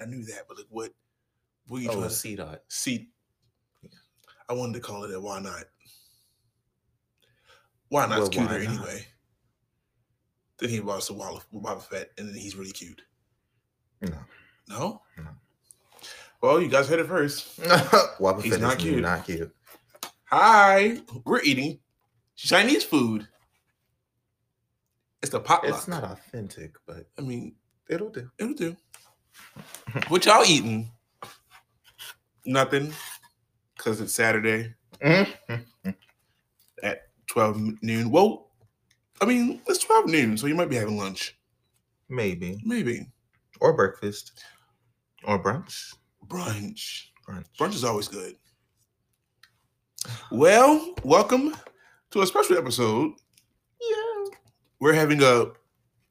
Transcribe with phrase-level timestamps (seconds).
[0.00, 0.92] I knew that, but like what?
[1.68, 2.62] What are you Oh, trying to C dot.
[2.68, 3.08] see?
[4.48, 5.64] I wanted to call it a why not?
[7.88, 8.68] Why not's Well, cuter not?
[8.72, 9.06] anyway.
[10.58, 13.00] Then he a Wall Boba Fett, and then he's really cute.
[14.02, 14.18] No.
[14.68, 15.02] No.
[15.16, 15.24] No.
[16.40, 17.58] Well, you guys heard it first.
[17.60, 19.02] Wobba He's Fett not is cute.
[19.02, 19.54] Not cute.
[20.30, 21.78] Hi, we're eating
[22.36, 23.26] Chinese food.
[25.22, 25.74] It's the potluck.
[25.74, 27.54] It's not authentic, but I mean,
[27.88, 28.30] it'll do.
[28.38, 28.76] it'll do.
[30.08, 30.90] What y'all eating?
[32.46, 32.92] Nothing,
[33.76, 34.74] because it's Saturday
[35.04, 35.90] Mm-hmm.
[36.82, 38.10] at twelve noon.
[38.10, 38.50] Well,
[39.20, 41.38] I mean, it's twelve noon, so you might be having lunch.
[42.08, 42.58] Maybe.
[42.64, 43.06] Maybe
[43.60, 44.42] Or breakfast.
[45.24, 45.94] Or brunch.
[46.26, 47.04] brunch.
[47.28, 47.44] Brunch.
[47.58, 48.34] Brunch is always good.
[50.30, 51.54] Well, welcome
[52.12, 53.12] to a special episode.
[53.80, 54.36] Yeah.
[54.80, 55.46] We're having a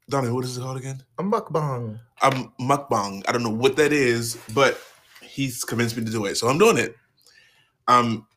[0.09, 0.29] Donnie.
[0.29, 1.03] What is it called again?
[1.17, 1.99] A mukbang.
[2.21, 3.23] um mukbang.
[3.27, 4.79] I don't know what that is, but
[5.21, 6.95] he's convinced me to do it, so I'm doing it.
[7.87, 8.27] Um,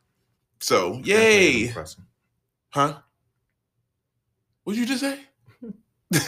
[0.59, 1.73] so yay,
[2.69, 2.99] huh?
[4.63, 5.19] What did you just say?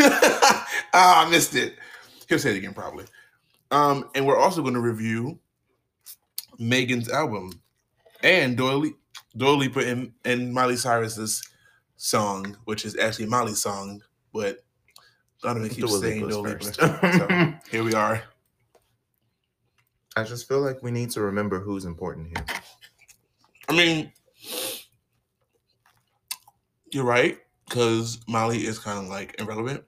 [0.94, 1.76] ah, I missed it.
[2.28, 3.06] He'll say it again probably.
[3.72, 5.40] Um, and we're also going to review
[6.60, 7.62] Megan's album
[8.22, 8.96] and Doily
[9.36, 11.44] Dua Lipa and, and Miley Cyrus's
[11.98, 14.02] song, which is actually Miley's song,
[14.34, 14.60] but
[15.44, 16.98] Donovan keeps Dua saying Lipa's Dua Lipa.
[17.00, 17.60] first.
[17.64, 18.24] So here we are.
[20.16, 22.46] I just feel like we need to remember who's important here.
[23.68, 24.12] I mean,
[26.92, 29.84] you're right because Molly is kind of like irrelevant.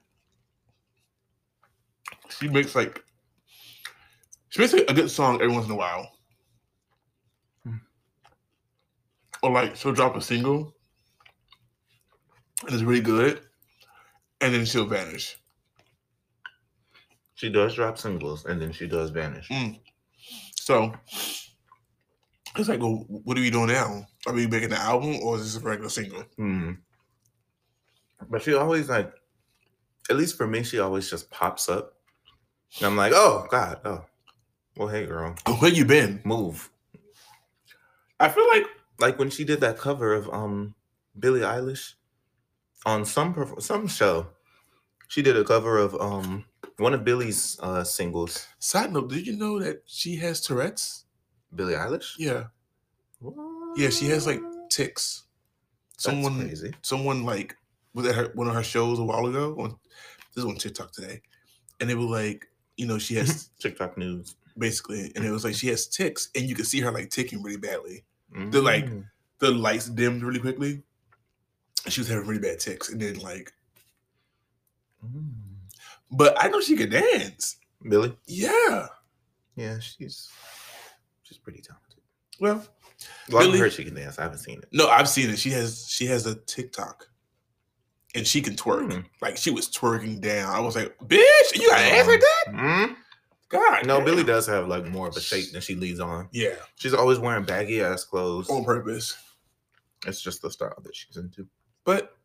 [2.28, 3.02] She makes like
[4.50, 6.10] she makes like, a good song every once in a while,
[7.64, 7.76] Hmm.
[9.42, 10.74] or like she'll drop a single
[12.66, 13.40] and it's really good,
[14.40, 15.36] and then she'll vanish.
[17.36, 19.48] She does drop singles and then she does vanish.
[19.48, 19.78] Mm.
[20.56, 20.92] So
[22.56, 24.06] it's like, well, what are we doing now?
[24.26, 26.22] Are we making an album or is this a regular single?
[26.36, 26.72] Hmm.
[28.28, 29.12] But she always like,
[30.08, 31.94] at least for me, she always just pops up.
[32.78, 34.04] And I'm like, oh God, oh.
[34.76, 36.20] Well, hey girl, Where you been?
[36.24, 36.70] move.
[38.18, 38.64] I feel like
[38.98, 40.74] Like when she did that cover of um
[41.18, 41.94] Billie Eilish
[42.86, 44.28] on some perf- some show.
[45.08, 46.44] She did a cover of um
[46.78, 48.46] one of Billie's uh singles.
[48.58, 51.04] Side note, did you know that she has Tourette's?
[51.54, 52.14] Billie Eilish?
[52.18, 52.44] Yeah.
[53.76, 55.24] Yeah, she has like ticks.
[55.94, 56.74] That's Someone crazy.
[56.82, 57.56] someone like
[57.94, 59.70] was at her one of her shows a while ago on
[60.34, 61.22] this is on TikTok today.
[61.80, 64.36] And it was like, you know, she has TikTok news.
[64.58, 67.42] basically and it was like she has ticks and you could see her like ticking
[67.42, 68.04] really badly.
[68.32, 69.04] They're like- Mm.
[69.38, 70.82] The lights dimmed really quickly.
[71.88, 72.88] She was having really bad ticks.
[72.90, 73.52] And then like,
[75.04, 75.30] Mm.
[76.10, 77.56] But I know she could dance.
[77.88, 78.16] Billie?
[78.26, 78.86] Yeah.
[79.56, 80.28] Yeah, she's
[81.22, 82.00] she's pretty talented.
[82.40, 82.64] Well,
[83.30, 84.18] Well, I've heard she can dance.
[84.18, 84.68] I haven't seen it.
[84.72, 85.38] no, I've seen it.
[85.38, 87.08] She has she has a TikTok.
[88.14, 88.90] And she can twerk.
[88.92, 89.00] Hmm.
[89.20, 90.54] Like she was twerking down.
[90.54, 92.52] I was like, bitch, you got ass like that?
[92.54, 92.96] Mm.
[93.50, 93.86] God.
[93.86, 94.04] No, damn.
[94.06, 96.28] Billie does have like more of a shape than she leads on.
[96.32, 98.48] Yeah, She's always wearing baggy ass clothes.
[98.48, 99.16] on purpose.
[100.06, 101.46] It's just the style that she's into.
[101.84, 102.16] But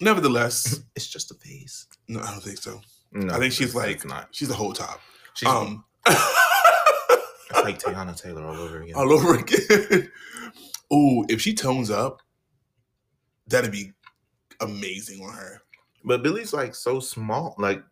[0.00, 1.86] nevertheless, It's just a phase.
[2.08, 2.80] no, I don't think so.
[3.16, 4.28] No, I think she's like not.
[4.30, 5.00] she's the whole top.
[5.34, 8.94] She's Um it's like Teyana Taylor all over again.
[8.94, 10.10] all over again.
[10.92, 12.20] Ooh, if she tones up,
[13.48, 13.92] that'd be
[14.60, 15.62] amazing on her.
[16.04, 17.54] But Billie's like so small.
[17.58, 17.82] Like,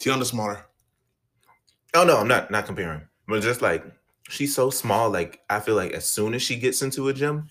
[0.00, 0.66] Teyana smaller.
[1.94, 3.02] oh no, I'm not not comparing.
[3.28, 3.84] But just like
[4.28, 5.10] she's so small.
[5.10, 7.48] Like I feel like as soon as she gets into a gym,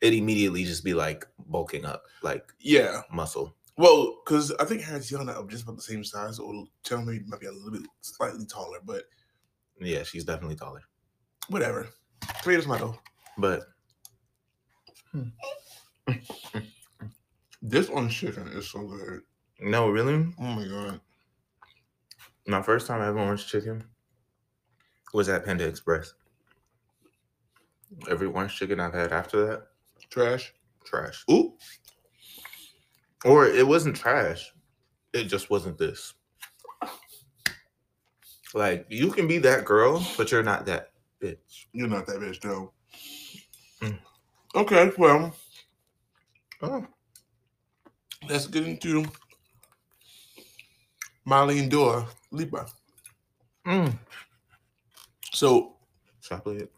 [0.00, 3.02] it immediately just be like bulking up, like Yeah.
[3.12, 3.54] muscle.
[3.78, 7.24] Well, because I think and Teyana are just about the same size, or Teyana maybe
[7.28, 9.04] might be a little bit slightly taller, but
[9.80, 10.82] Yeah, she's definitely taller.
[11.48, 11.88] whatever.
[12.42, 12.98] Tomato, tomato.
[13.38, 13.62] But
[17.62, 19.22] This on chicken is so good.
[19.60, 21.00] no, really, Oh my god.
[22.46, 23.84] my first time having orange chicken
[25.14, 26.14] was at Panda Express.
[28.10, 29.68] Every orange chicken I've had after that,
[30.10, 30.52] Trash.
[30.84, 31.24] trash.
[31.30, 31.56] Ooh.
[33.24, 34.52] Or it wasn't trash.
[35.12, 36.14] It just wasn't this.
[38.54, 40.92] Like you can be that girl, but you're not that
[41.22, 41.66] bitch.
[41.72, 42.72] You're not that bitch, though.
[43.82, 43.98] Mm.
[44.54, 45.34] Okay, well,
[46.62, 46.84] Oh,
[48.28, 49.04] let's get into
[51.58, 52.66] and Dua Lipa.
[53.66, 53.96] mm.
[55.32, 55.76] So,
[56.22, 56.72] chocolate.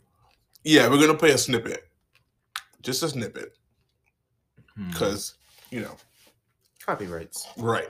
[0.64, 1.88] yeah, we're gonna play a snippet,
[2.82, 3.56] just a snippet,
[4.74, 4.90] Hmm.
[4.90, 5.34] because
[5.70, 5.96] you know,
[6.90, 7.46] copyrights.
[7.56, 7.88] right?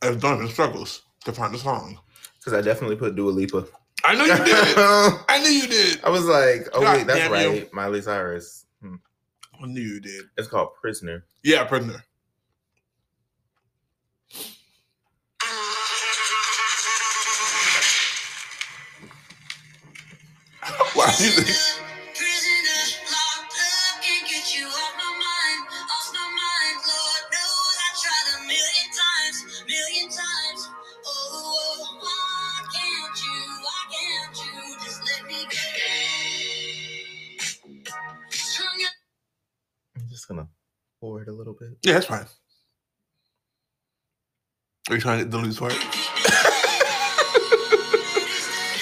[0.00, 1.98] I've done Donovan struggles to find the song.
[2.38, 3.66] Because I definitely put Dua Lipa.
[4.04, 4.78] I know you did.
[4.78, 6.00] I I knew you did.
[6.04, 7.48] I was like, oh God wait, that's damn you.
[7.62, 8.66] right, Miley Cyrus.
[8.80, 8.94] Hmm.
[9.60, 10.26] I knew you did.
[10.36, 11.24] It's called Prisoner.
[11.42, 12.04] Yeah, prisoner.
[20.94, 21.77] Why do you think?
[40.28, 40.48] Gonna
[41.00, 41.70] forward a little bit.
[41.82, 42.26] Yeah, that's fine.
[44.90, 45.74] Are you trying to get the loose part?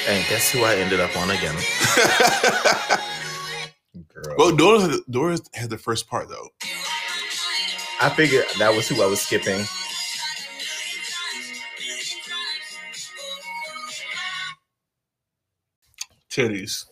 [0.08, 1.56] And guess who I ended up on again?
[4.14, 4.36] Girl.
[4.38, 6.48] well, Doris, had the- Doris had the first part though.
[8.00, 9.64] I figured that was who I was skipping.
[16.30, 16.84] Titties,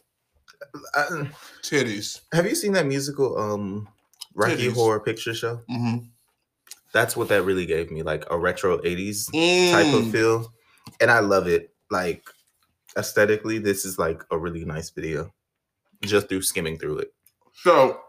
[0.94, 1.28] I-
[1.62, 2.20] titties.
[2.32, 3.88] have you seen that musical um
[4.34, 4.68] Rocky.
[4.70, 5.62] Horror Picture Show?
[5.70, 6.06] Mm-hmm.
[6.92, 9.26] That's what that really gave me, like a retro 80s
[9.70, 9.94] type Mm.
[10.06, 10.52] of feel.
[11.00, 11.74] And I love it.
[11.90, 12.28] Like
[12.96, 15.32] aesthetically, this is like a really nice video.
[16.02, 17.14] Just through skimming through it.
[17.54, 18.00] So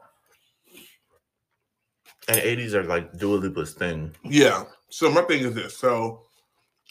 [2.27, 4.13] And 80s are like Dua Lipa's thing.
[4.23, 4.63] yeah.
[4.89, 5.77] So my thing is this.
[5.77, 6.23] So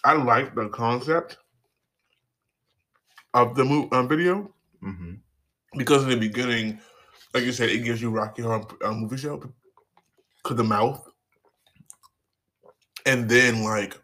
[0.05, 1.39] I like the concept
[3.35, 5.15] of the mo- um, video hmm
[5.77, 6.79] because in the beginning,
[7.35, 9.43] like you said, it gives you Rocky Horror um, movie show
[10.47, 11.07] to the mouth,
[13.05, 14.01] and then like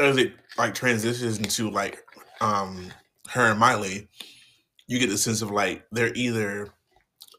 [0.00, 2.02] as it like transitions into like
[2.40, 2.92] um
[3.30, 4.08] her and Miley,
[4.88, 6.68] you get the sense of like they're either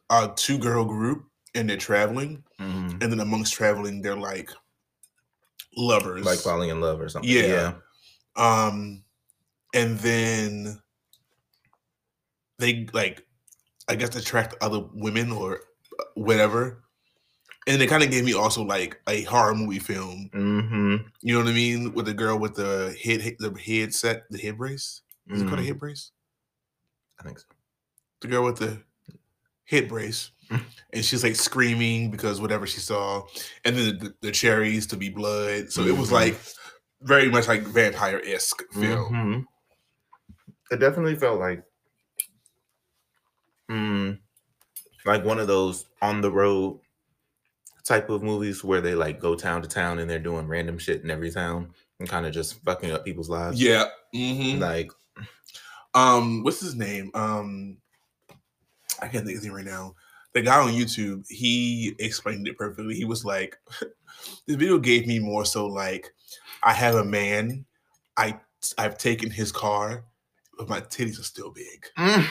[0.10, 4.50] a two girl group and they're traveling, hmm and then amongst traveling they're like
[5.75, 7.30] lovers, Like falling in love or something.
[7.30, 7.74] Yeah.
[8.38, 9.04] um
[9.74, 10.81] and then
[12.60, 13.25] they like
[13.87, 15.59] i guess attract other women or
[15.99, 16.83] uh, whatever
[17.67, 21.39] and it kind of gave me also like a horror movie film hmm you know
[21.43, 25.01] what i mean with the girl with the head the head set the head brace
[25.29, 25.67] is it called a Mhm.
[25.67, 26.11] head brace
[27.19, 27.45] I think so.
[28.21, 28.81] the girl with the
[29.65, 30.61] head brace Mm.
[30.93, 33.23] and she's like screaming because whatever she saw
[33.65, 36.13] and then the, the cherries to be blood so it was Mhm.
[36.21, 36.39] like
[37.01, 39.45] very much like vampire-esque film Mhm.
[40.71, 41.63] It definitely felt like,
[43.69, 44.19] mm,
[45.06, 46.79] like one of those on the road
[47.83, 51.03] type of movies where they like go town to town and they're doing random shit
[51.03, 53.62] in every town and kind of just fucking up people's lives.
[53.62, 54.91] yeah hmm Like,
[55.94, 57.12] um what's his name?
[57.13, 57.77] Um
[59.01, 59.95] i can't think of his name right now.
[60.33, 62.95] The guy on youtube he explained it perfectly.
[62.95, 63.57] He was like
[64.47, 66.13] this video gave me more so like
[66.63, 67.65] i have a man
[68.18, 68.39] i
[68.77, 70.06] i've taken his car
[70.57, 71.85] but my titties are still big.
[71.97, 72.25] Mm,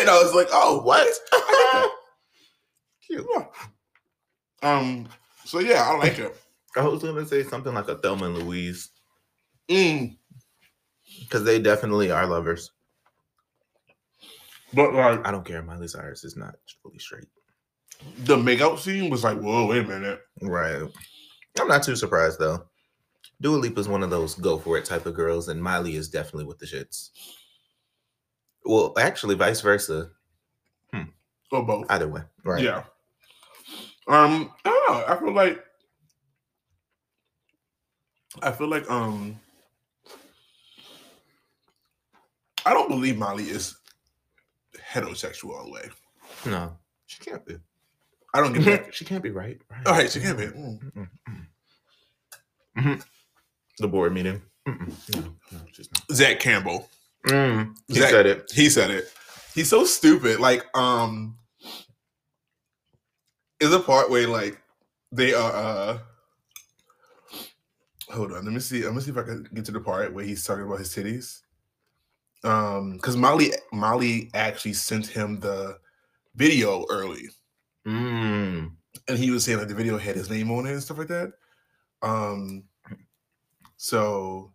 [0.00, 1.08] and i was like oh what
[3.06, 3.26] cute.
[4.62, 5.08] Um
[5.44, 6.36] so yeah i like it
[6.76, 8.90] I was gonna say something like a Thelma and Louise
[9.70, 10.14] mm,
[11.20, 12.70] because they definitely are lovers.
[14.74, 15.62] but like I don't care.
[15.62, 17.28] Miley Cyrus is not fully straight.
[18.18, 20.82] the makeout scene was like whoa wait a minute Right.
[21.58, 22.64] I'm not too surprised though.
[23.40, 26.08] Dua Lipa is one of those go for it type of girls, and Miley is
[26.10, 27.10] definitely with the shits.
[28.66, 30.10] Well, actually, vice versa.
[31.52, 32.62] or both Either way, right?
[32.62, 32.82] Yeah.
[34.08, 35.04] Um, I don't know.
[35.06, 35.64] I feel like
[38.42, 39.38] I feel like um
[42.64, 43.76] I don't believe Molly is
[44.92, 45.88] heterosexual all the way.
[46.44, 47.56] No, she can't be.
[48.34, 48.94] I don't get that.
[48.94, 49.58] she can't be right.
[49.70, 49.86] right.
[49.86, 50.46] All right, she can't be.
[50.46, 50.78] Mm.
[50.92, 51.46] Mm-mm, mm.
[52.78, 53.04] Mhm.
[53.78, 54.42] The board meeting.
[54.68, 56.02] Mm-mm, No, no, she's not.
[56.16, 56.88] Zach Campbell.
[57.26, 58.50] Mm, he Zach- said it.
[58.54, 59.12] He said it.
[59.54, 60.38] He's so stupid.
[60.40, 61.36] Like, um
[63.60, 64.60] is a part where like
[65.12, 65.98] they are uh
[68.10, 68.84] hold on, let me see.
[68.84, 70.94] Let me see if I can get to the part where he's talking about his
[70.94, 71.40] titties.
[72.44, 75.78] Um, because Molly Molly actually sent him the
[76.36, 77.28] video early,
[77.86, 78.72] Mm.
[79.08, 81.08] and he was saying like the video had his name on it and stuff like
[81.08, 81.32] that.
[82.02, 82.64] Um,
[83.78, 84.52] so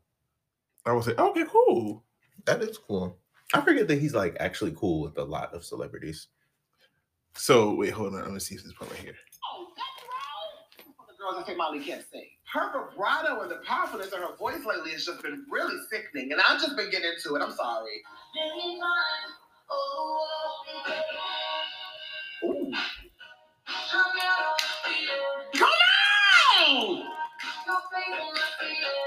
[0.85, 2.03] I was like, okay, cool.
[2.45, 3.17] That is cool.
[3.53, 6.27] I forget that he's like actually cool with a lot of celebrities.
[7.35, 8.21] So wait, hold on.
[8.21, 9.15] Let me see if this part right here.
[9.53, 11.07] Oh, that's wrong.
[11.07, 12.27] The girls I say Molly can't sing.
[12.53, 16.41] Her vibrato and the powerfulness of her voice lately has just been really sickening, and
[16.41, 17.41] I've just been getting into it.
[17.41, 18.01] I'm sorry.
[22.43, 22.71] Ooh.
[25.53, 25.69] Come
[26.59, 27.03] on!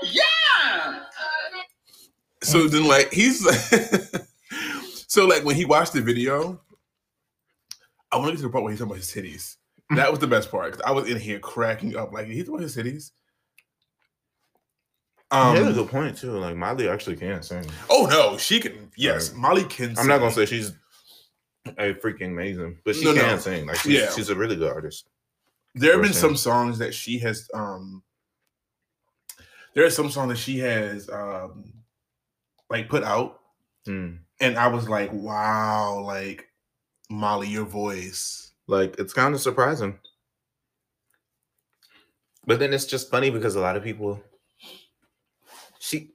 [0.03, 1.00] Yeah.
[2.45, 3.41] So then, like, he's
[5.09, 6.61] so like when he watched the video,
[8.13, 9.57] I want to get to the part where he's talking about his titties.
[9.97, 12.13] That was the best part because I was in here cracking up.
[12.13, 13.11] Like, he's talking about his titties.
[15.31, 16.31] Um, a good point too.
[16.33, 17.65] Like Molly actually can sing.
[17.91, 18.91] oh no, she can.
[18.97, 19.41] Yes, Right.
[19.41, 19.99] Molly can.
[19.99, 20.73] I'm not gonna say she's
[21.67, 23.21] a freaking amazing, but she No, no.
[23.21, 23.67] can sing.
[23.67, 24.11] Like she's, Yeah.
[24.13, 25.09] she's a really good artist.
[25.75, 27.51] There have been some songs that she has.
[27.53, 28.03] um
[29.75, 31.73] There are some songs that she has, um
[32.71, 33.40] like put out,
[33.87, 34.16] Hmm.
[34.40, 36.49] and I was like, wow, like
[37.11, 38.52] Molly, your voice.
[38.66, 39.99] Like it's kind of surprising.
[42.47, 44.23] But then it's just funny because a lot of people
[45.78, 46.11] she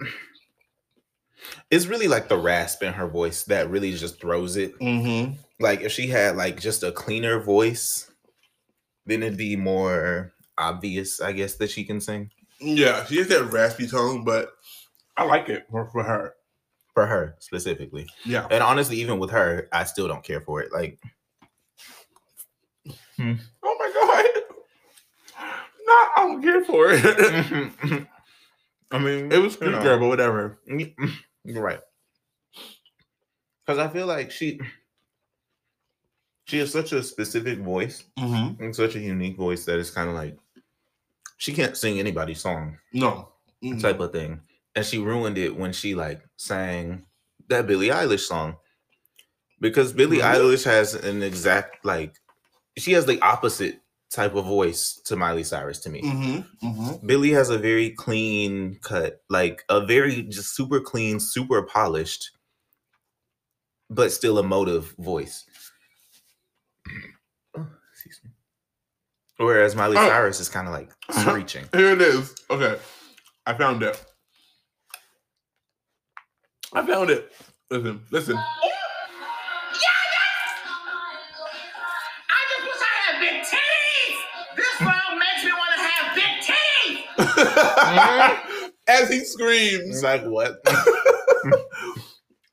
[1.70, 4.78] it's really like the rasp in her voice that really just throws it.
[4.80, 5.34] Mm-hmm.
[5.60, 8.10] Like if she had like just a cleaner voice,
[9.06, 12.32] then it'd be more obvious, I guess, that she can sing.
[12.60, 14.52] Yeah, she has that raspy tone, but
[15.16, 16.34] I like it for, for her.
[17.00, 18.10] For her specifically.
[18.26, 18.46] Yeah.
[18.52, 20.74] And honestly, even with her, I still don't care for it.
[20.74, 21.00] Like
[23.18, 23.26] Oh
[23.64, 24.26] my god.
[25.86, 28.08] No, I don't care for it.
[28.92, 29.82] I mean, it was pretty know.
[29.82, 30.60] good, but whatever.
[30.68, 31.80] You're right.
[33.66, 34.60] Because I feel like she
[36.44, 38.62] she has such a specific voice Mm-hmm.
[38.62, 40.38] and such a unique voice that it's kind of like
[41.38, 43.30] she can't sing anybody's song No.
[43.64, 43.82] Mhm.
[43.82, 44.42] type of thing.
[44.76, 47.06] And she ruined it when she like sang
[47.50, 48.58] that Billie Eilish song.
[49.60, 50.56] Because Billie Really?
[50.58, 52.16] Eilish has an exact like
[52.78, 56.02] she has the opposite type of voice to Miley Cyrus to me.
[56.02, 56.68] Mm-hmm.
[56.68, 57.06] Mm-hmm.
[57.08, 62.32] Billie has a very clean cut, like a very just super clean, super polished,
[63.90, 65.46] but still emotive voice.
[67.58, 68.30] Oh, excuse me.
[69.38, 70.08] Whereas Miley Oh.
[70.08, 71.32] Cyrus is kind of like Uh-huh.
[71.32, 71.66] screeching.
[71.74, 72.36] Here it is.
[72.50, 72.80] Okay.
[73.46, 74.04] I found it.
[76.74, 77.32] I found it.
[77.72, 78.36] Listen, listen.
[78.38, 78.44] I
[82.50, 84.18] just wish I had big titties.
[84.56, 87.04] This song makes me want to have big titties.
[88.88, 90.58] As he screams, like what?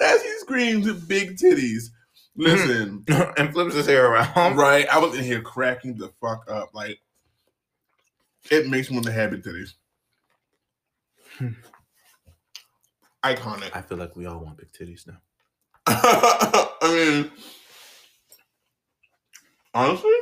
[0.03, 1.85] as he screams big titties.
[2.37, 3.05] Listen,
[3.39, 4.57] and flips his hair around.
[4.57, 4.87] right?
[4.89, 6.75] I was in here cracking the fuck up.
[6.75, 6.99] Like,
[8.51, 9.73] it makes me want to have big titties.
[13.35, 13.71] Iconic.
[13.75, 15.19] I feel like we all want big titties now.
[15.89, 17.33] I mean,
[19.75, 20.13] honestly,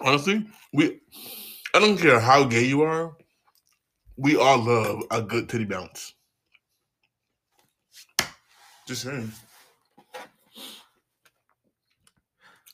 [0.00, 1.00] honestly, we.
[1.72, 3.16] I don't care how gay you are.
[4.16, 6.14] We all love a good titty bounce.
[8.88, 9.30] Just saying.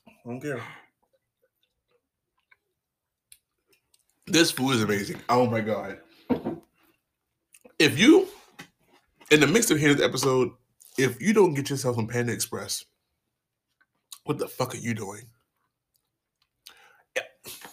[0.09, 0.63] I don't care.
[4.27, 5.21] This food is amazing.
[5.29, 5.99] Oh my god.
[7.79, 8.29] If you
[9.31, 10.51] in the mix of here this episode,
[10.99, 12.85] if you don't get yourself on Panda Express,
[14.25, 15.23] what the fuck are you doing?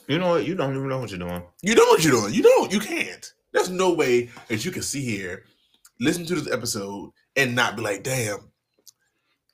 [0.08, 0.46] You know what?
[0.46, 1.44] You don't even know what you're doing.
[1.62, 2.34] You know what you're doing.
[2.34, 2.72] You don't.
[2.72, 3.34] You can't.
[3.54, 5.46] There's no way that you can see here,
[6.00, 8.52] listen to this episode, and not be like, damn.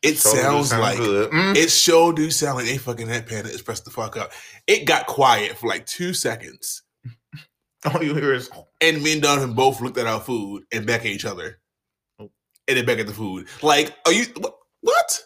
[0.01, 0.97] It So sounds sounds like.
[0.97, 1.55] Mm.
[1.55, 4.31] it sure do sound like they fucking had Panda Express the fuck up.
[4.65, 6.83] It got quiet for like two seconds.
[7.93, 8.49] all you hear is
[8.81, 11.59] And me and Donovan both looked at our food and back at each other.
[12.19, 12.31] Oh.
[12.67, 13.47] And then back at the food.
[13.61, 14.25] Like, are you
[14.81, 15.19] what?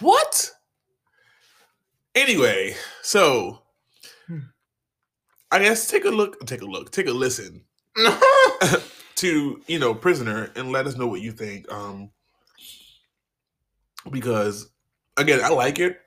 [0.00, 0.50] What?
[2.14, 3.60] Anyway, so
[4.26, 4.38] Hmm.
[5.50, 7.62] I guess take a look, take a look, take a listen
[9.16, 11.70] to, you know, Prisoner and let us know what you think.
[11.70, 12.10] Um
[14.10, 14.70] because
[15.16, 15.98] again, I like it.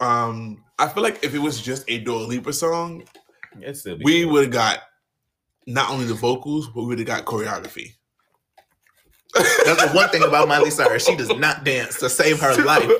[0.00, 3.04] Um I feel like if it was just a Dua Lipa song,
[4.04, 4.80] we would have got
[5.66, 7.92] not only the vocals, but we would have got choreography.
[9.34, 11.04] That's the one thing about Miley Cyrus.
[11.04, 12.90] She does not dance to save her life.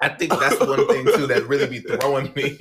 [0.00, 2.58] I think that's one thing too that really be throwing me.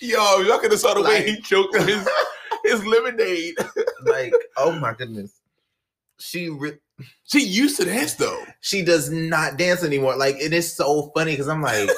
[0.00, 2.08] Yo, y'all could have saw the way he choked his
[2.64, 3.54] his lemonade.
[4.06, 5.40] like, oh my goodness,
[6.18, 6.78] she re-
[7.24, 8.42] She used to dance though.
[8.60, 10.16] she does not dance anymore.
[10.16, 11.88] Like it is so funny because I'm like,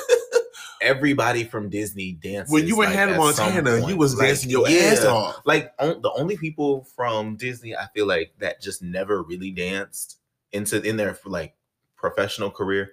[0.87, 2.53] everybody from Disney dances.
[2.53, 4.93] When you were like, Hannah Montana, you was Like, dancing your yeah.
[4.93, 5.43] ass off.
[5.45, 10.19] Like on, the only people from Disney, I feel like that just never really danced
[10.53, 11.55] into in their like
[11.97, 12.93] professional career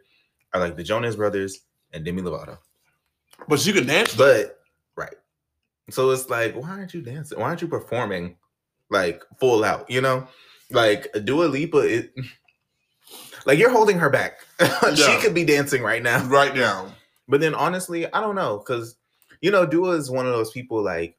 [0.54, 1.62] are like the Jonas Brothers
[1.94, 2.58] and Demi Lovato.
[3.48, 4.16] But you can dance.
[4.16, 4.60] But
[4.96, 5.16] right.
[5.90, 7.40] So it's like, why aren't you dancing?
[7.40, 8.38] Why aren't you performing
[8.90, 9.90] like full out?
[9.90, 10.28] You know?
[10.72, 12.14] Like Dua Lipa, it
[13.46, 14.40] like you're holding her back.
[14.96, 16.26] she could be dancing right now.
[16.26, 16.94] right now.
[17.28, 18.96] But then honestly, I don't know, because
[19.42, 21.18] you know, Dua is one of those people like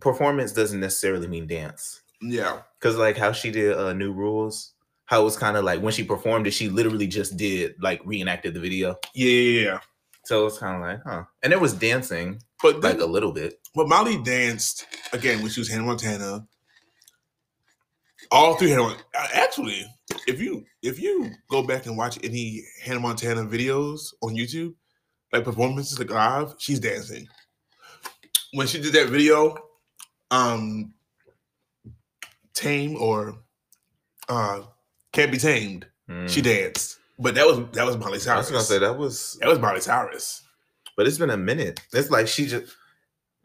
[0.00, 2.02] performance doesn't necessarily mean dance.
[2.20, 2.62] Yeah.
[2.80, 4.74] Cause like how she did uh new rules,
[5.06, 8.00] how it was kind of like when she performed it, she literally just did like
[8.04, 8.96] reenacted the video.
[9.14, 9.78] Yeah, yeah, yeah.
[10.24, 11.24] So it's kind of like, huh.
[11.42, 13.54] And there was dancing, But then, like a little bit.
[13.74, 16.46] but Molly danced again when she was Hannah Montana.
[18.32, 18.96] All three Hannah
[19.34, 19.84] actually,
[20.26, 24.74] if you if you go back and watch any Hannah Montana videos on YouTube,
[25.32, 27.28] like performances like live, she's dancing.
[28.54, 29.56] When she did that video,
[30.30, 30.94] um
[32.54, 33.36] Tame or
[34.28, 34.62] uh
[35.12, 35.86] Can't Be Tamed,
[36.26, 36.44] she Mm.
[36.44, 36.98] danced.
[37.18, 39.80] But that was that was Molly I was gonna say that was that was Molly
[39.80, 40.42] Cyrus.
[40.96, 41.80] but it's been a minute.
[41.92, 42.74] It's like she just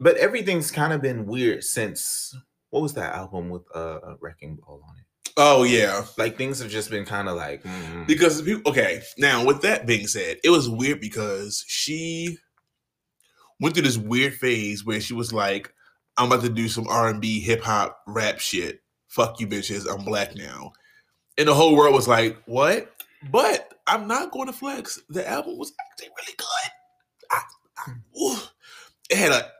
[0.00, 2.34] but everything's kind of been weird since
[2.70, 5.04] what was that album with uh Wrecking Ball on it?
[5.40, 6.04] Oh yeah.
[6.16, 9.86] Like things have just been kind of like mm, because people okay now with that
[9.86, 12.36] being said it was weird because she
[13.60, 15.72] went through this weird phase where she was like
[16.16, 18.80] i'm about to do some r&b hip-hop rap shit.
[19.06, 19.86] Fuck you bitches.
[19.90, 20.72] I'm black now.
[21.38, 22.92] And the whole world was like what?
[23.30, 25.00] But i'm not going to flex.
[25.08, 26.70] The album was actually really good.
[27.30, 27.42] I,
[27.86, 28.46] I,
[29.10, 29.50] it had a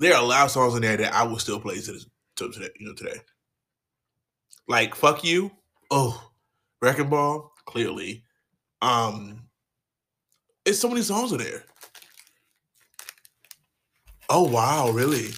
[0.00, 2.06] there are a lot of songs in there that i will still play to this
[2.38, 3.20] to today you know today
[4.66, 5.50] like fuck you
[5.90, 6.28] oh
[6.80, 8.24] Wrecking Ball, clearly.
[8.80, 9.48] Um,
[10.64, 11.64] it's so many songs in there.
[14.30, 15.28] Oh wow, really?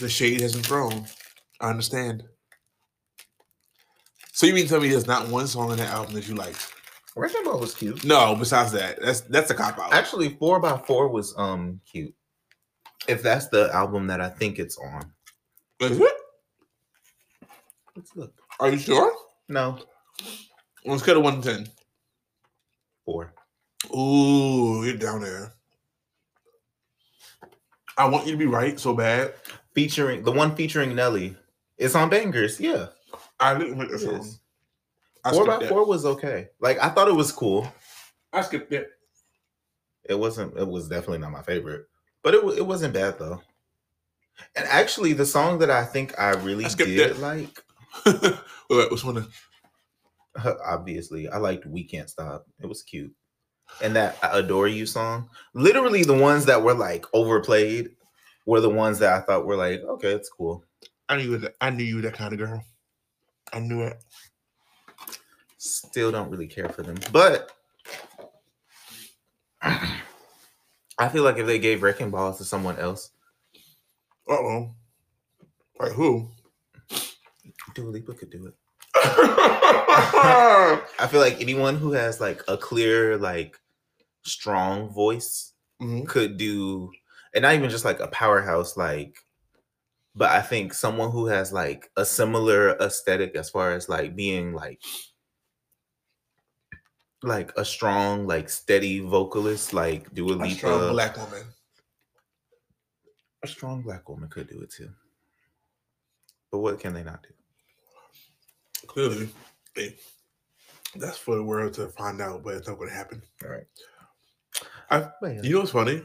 [0.00, 1.06] The shade has been thrown.
[1.60, 2.24] I understand.
[4.32, 6.72] So you mean tell me there's not one song in that album that you liked?
[7.16, 8.04] Wrecking Ball was cute.
[8.04, 9.92] No, besides that, that's that's a cop out.
[9.92, 12.14] Actually, four by four was um cute.
[13.08, 15.12] If that's the album that I think it's on.
[15.80, 16.12] Is it?
[17.96, 18.32] Let's look.
[18.60, 19.12] Are you sure?
[19.48, 19.78] No,
[20.86, 21.66] On a scale of one to ten.
[23.04, 23.32] four.
[23.94, 25.52] Ooh, you're down there.
[27.98, 29.34] I want you to be right so bad.
[29.74, 31.36] Featuring the one featuring Nelly.
[31.76, 32.58] It's on Bangers.
[32.58, 32.86] Yeah.
[33.38, 34.30] I didn't like the It song.
[35.24, 35.68] I four by that.
[35.68, 36.48] four was okay.
[36.60, 37.70] Like I thought it was cool.
[38.32, 38.90] I skipped it.
[40.04, 40.56] It wasn't.
[40.58, 41.86] It was definitely not my favorite,
[42.24, 43.40] but it it wasn't bad though.
[44.56, 47.18] And actually, the song that I think I really I did it.
[47.18, 47.62] like,
[48.70, 49.28] wait, which one?
[50.66, 53.12] obviously, I liked "We Can't Stop." It was cute,
[53.82, 55.28] and that "I "Adore You" song.
[55.54, 57.90] Literally, the ones that were like overplayed
[58.46, 60.64] were the ones that I thought were like, okay, it's cool.
[61.08, 61.54] I knew that.
[61.60, 62.62] I knew you were that kind of girl.
[63.52, 64.02] I knew it.
[65.58, 67.52] Still don't really care for them, but
[70.98, 73.10] I feel like if they gave Wrecking balls to someone else,
[74.28, 74.74] Uh oh.
[75.78, 76.28] Like who?
[77.74, 78.54] Dua Lipa could do it.
[78.96, 80.80] I
[81.10, 83.58] feel like anyone who has like a clear, like
[84.24, 85.52] strong voice
[86.06, 86.90] could do,
[87.34, 89.16] and not even just like a powerhouse, like,
[90.14, 94.54] but I think someone who has like a similar aesthetic as far as like being
[94.54, 94.80] like,
[97.24, 101.42] like a strong, like steady vocalist, like Dua A Lipa, strong black woman.
[103.42, 104.90] a strong black woman could do it too.
[106.50, 107.34] But what can they not do?
[108.86, 109.28] Clearly,
[109.74, 109.96] hey,
[110.96, 113.22] that's for the world to find out, but it's not going to happen.
[113.44, 113.66] All right.
[114.90, 115.08] I-.
[115.42, 116.02] You know what's funny?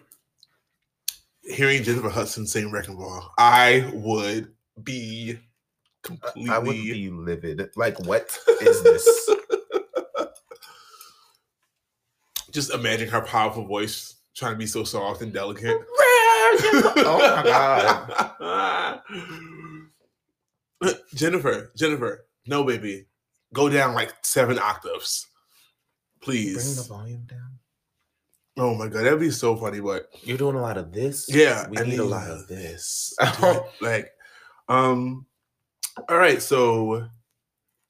[1.43, 4.53] Hearing Jennifer Hudson sing Wrecking Ball, I would
[4.84, 5.38] be
[6.03, 6.49] completely.
[6.49, 7.69] I would be livid.
[7.75, 9.29] Like, what is this?
[12.60, 15.78] Just imagine her powerful voice trying to be so soft and delicate.
[15.95, 17.41] oh my
[18.41, 19.02] god.
[21.15, 23.06] Jennifer, Jennifer, no, baby,
[23.54, 25.28] go down like seven octaves,
[26.22, 26.76] Please.
[26.76, 27.60] Bring the volume down.
[28.58, 29.80] Oh my god, that'd be so funny.
[29.80, 31.34] But You're doing a lot of this.
[31.34, 33.13] yeah, we I need a lot of this.
[33.17, 33.62] this.
[33.82, 34.12] like,
[34.67, 35.26] um,
[36.10, 37.08] all right, so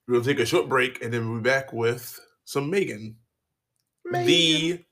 [0.08, 3.16] we'll take a short break and then we'll be back with some Megan,
[4.12, 4.84] the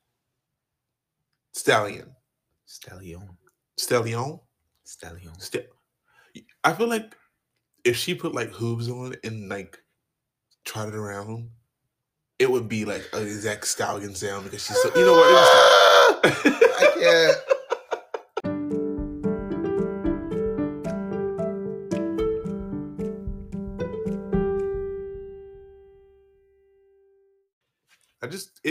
[1.54, 2.16] stallion,
[2.66, 3.38] Stallion.
[3.78, 4.40] stallion.
[4.84, 5.40] Stallion.
[5.40, 5.66] St-
[6.64, 7.16] I feel like
[7.84, 9.78] if she put like hooves on and like
[10.66, 11.50] trotted around,
[12.40, 14.90] it would be like an exact stallion sound because she's so.
[14.96, 15.26] You know what?
[16.24, 17.57] I can't.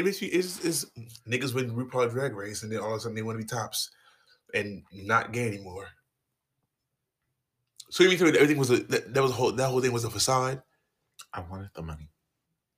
[0.07, 0.87] Makes me it's, it's
[1.29, 3.49] niggas win RuPaul Drag Race and then all of a sudden they want to be
[3.49, 3.90] tops
[4.55, 5.88] and not gay anymore.
[7.90, 9.69] So you mean to me that everything was a that, that was a whole that
[9.69, 10.62] whole thing was a facade?
[11.33, 12.09] I wanted the money.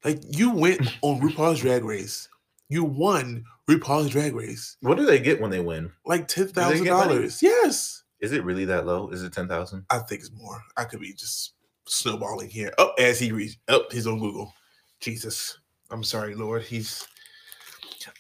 [0.04, 2.28] Like you went on RuPaul's Drag Race
[2.68, 4.76] You won RuPaul's Drag Race.
[4.80, 5.90] What do they get when they win?
[6.04, 7.42] Like ten thousand dollars.
[7.42, 8.04] Yes.
[8.20, 9.08] Is it really that low?
[9.10, 9.84] Is it ten thousand?
[9.90, 10.62] I think it's more.
[10.76, 11.54] I could be just
[11.86, 12.72] snowballing here.
[12.78, 13.58] Oh, as he reads.
[13.68, 14.52] Oh, he's on Google.
[15.00, 15.58] Jesus.
[15.90, 16.62] I'm sorry, Lord.
[16.62, 17.06] He's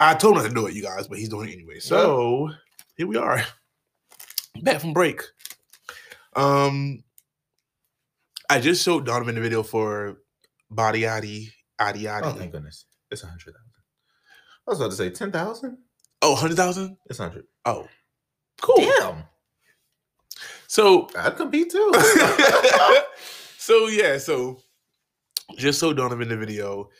[0.00, 1.78] I told him not to do it, you guys, but he's doing it anyway.
[1.78, 2.50] So
[2.96, 3.42] here we are.
[4.62, 5.22] Back from break.
[6.34, 7.04] Um
[8.50, 10.18] I just showed Donovan the video for
[10.70, 12.26] Body Yaddy Adi Adi.
[12.26, 12.86] Oh thank goodness.
[13.10, 13.72] It's a hundred thousand.
[14.66, 15.78] I was about to say ten thousand.
[16.20, 16.96] Oh, hundred thousand?
[17.06, 17.44] It's hundred.
[17.64, 17.88] Oh.
[18.60, 18.76] Cool.
[18.76, 19.24] Damn.
[20.66, 21.92] So I'd compete too.
[23.58, 24.60] so yeah, so
[25.56, 26.90] just so Donovan the video,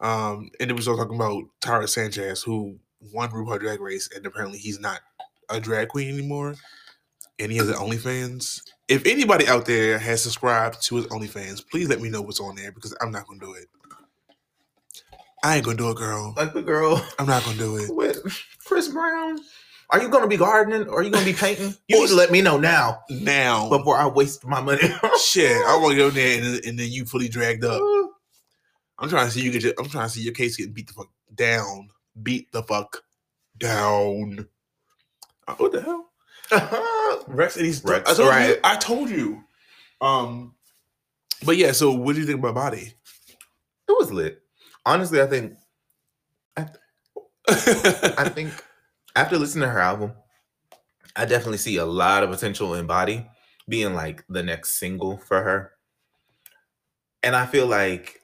[0.00, 2.78] um, and it was all talking about Tyra Sanchez, who
[3.12, 5.00] won RuPaul Drag Race, and apparently he's not
[5.48, 6.54] a drag queen anymore,
[7.38, 8.62] and he has an OnlyFans.
[8.88, 12.56] If anybody out there has subscribed to his OnlyFans, please let me know what's on
[12.56, 13.66] there because I'm not gonna do it.
[15.42, 16.34] I ain't gonna do it, girl.
[16.36, 17.90] like the girl I'm not gonna do it.
[17.94, 18.18] with
[18.64, 19.38] Chris Brown.
[19.90, 21.74] Are you gonna be gardening or are you gonna be painting?
[21.88, 24.82] You need to let me know now Now, before I waste my money.
[25.24, 27.80] shit, I want to go there and, and then you fully dragged up.
[28.98, 29.74] I'm trying to see you get your.
[29.78, 31.88] I'm trying to see your case getting beat the fuck down.
[32.22, 33.02] Beat the fuck
[33.58, 34.48] down.
[35.46, 36.10] Uh, what the hell?
[37.26, 37.84] Rex and he's.
[37.84, 38.48] Rex, I told right.
[38.48, 38.56] you.
[38.64, 39.44] I told you.
[40.00, 40.54] Um.
[41.44, 41.72] But yeah.
[41.72, 42.94] So, what do you think about Body?
[43.88, 44.42] It was lit.
[44.84, 45.54] Honestly, I think
[47.48, 48.52] I think
[49.14, 50.12] after listening to her album,
[51.14, 53.26] I definitely see a lot of potential in Body
[53.68, 55.72] being like the next single for her.
[57.22, 58.20] And I feel like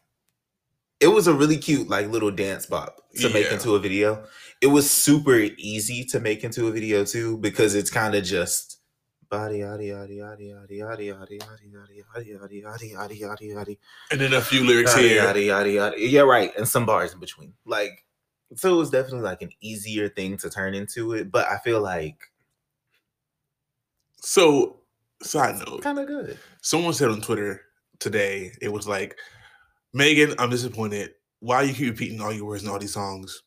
[1.02, 4.24] it was a really cute, like little dance bop to make into a video.
[4.60, 8.78] It was super easy to make into a video too, because it's kind of just
[9.28, 13.78] body, yaddy, yaddy, yaddy, yaddy, yaddy, yaddy, yaddy, yaddy, yaddy, yaddy, yaddy, yaddy, yaddy, yaddy,
[14.10, 15.22] and then a few lyrics here.
[15.22, 15.94] yaddy, yaddy, yaddy.
[15.98, 16.52] Yeah, right.
[16.56, 17.54] And some bars in between.
[17.64, 18.04] Like,
[18.54, 21.32] so it was definitely like an easier thing to turn into it.
[21.32, 22.18] But I feel like
[24.20, 24.76] So,
[25.22, 25.82] side note.
[25.82, 26.38] kind of good.
[26.60, 27.62] Someone said on Twitter
[27.98, 29.16] today, it was like,
[29.92, 31.12] Megan, I'm disappointed.
[31.40, 33.42] Why you keep repeating all your words in all these songs?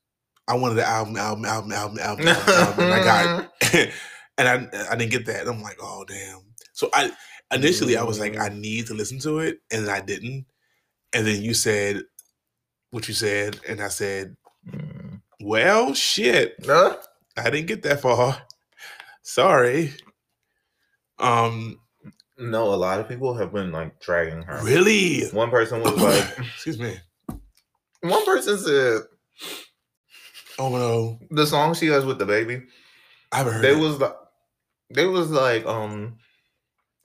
[0.48, 3.92] I wanted the album, album, album, album, album, album, album, and I got it.
[4.38, 5.42] and I I didn't get that.
[5.42, 6.42] And I'm like, oh damn.
[6.74, 7.12] So I
[7.54, 10.46] initially I was like, I need to listen to it, and I didn't.
[11.14, 12.04] And then you said
[12.92, 14.36] what you said, and I said,
[14.70, 15.22] Mm.
[15.42, 16.56] well, shit.
[16.66, 16.98] Huh?
[17.38, 18.42] I didn't get that far.
[19.22, 19.94] Sorry.
[21.20, 21.80] Um,
[22.38, 24.60] No, a lot of people have been like dragging her.
[24.64, 25.26] really?
[25.30, 26.98] One person was like, Excuse me.
[28.02, 29.02] one person said
[30.58, 32.64] Oh no, the song she has with the baby.
[33.32, 33.64] I haven't heard.
[33.64, 33.80] They it.
[33.80, 34.16] was like,
[34.94, 36.18] they was like, um,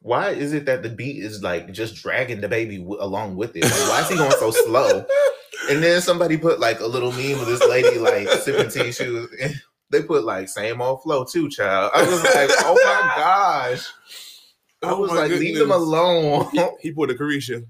[0.03, 3.57] why is it that the beat is like just dragging the baby w- along with
[3.57, 3.65] it?
[3.65, 5.05] Like, why is he going so slow?
[5.69, 8.93] And then somebody put like a little meme of this lady like sipping tea.
[8.93, 9.29] She was,
[9.91, 11.91] they put like same old flow too, child.
[11.95, 13.89] I was like, oh my gosh.
[14.83, 16.49] I Oh was my like, leave them alone.
[16.81, 17.65] He put a Carisha.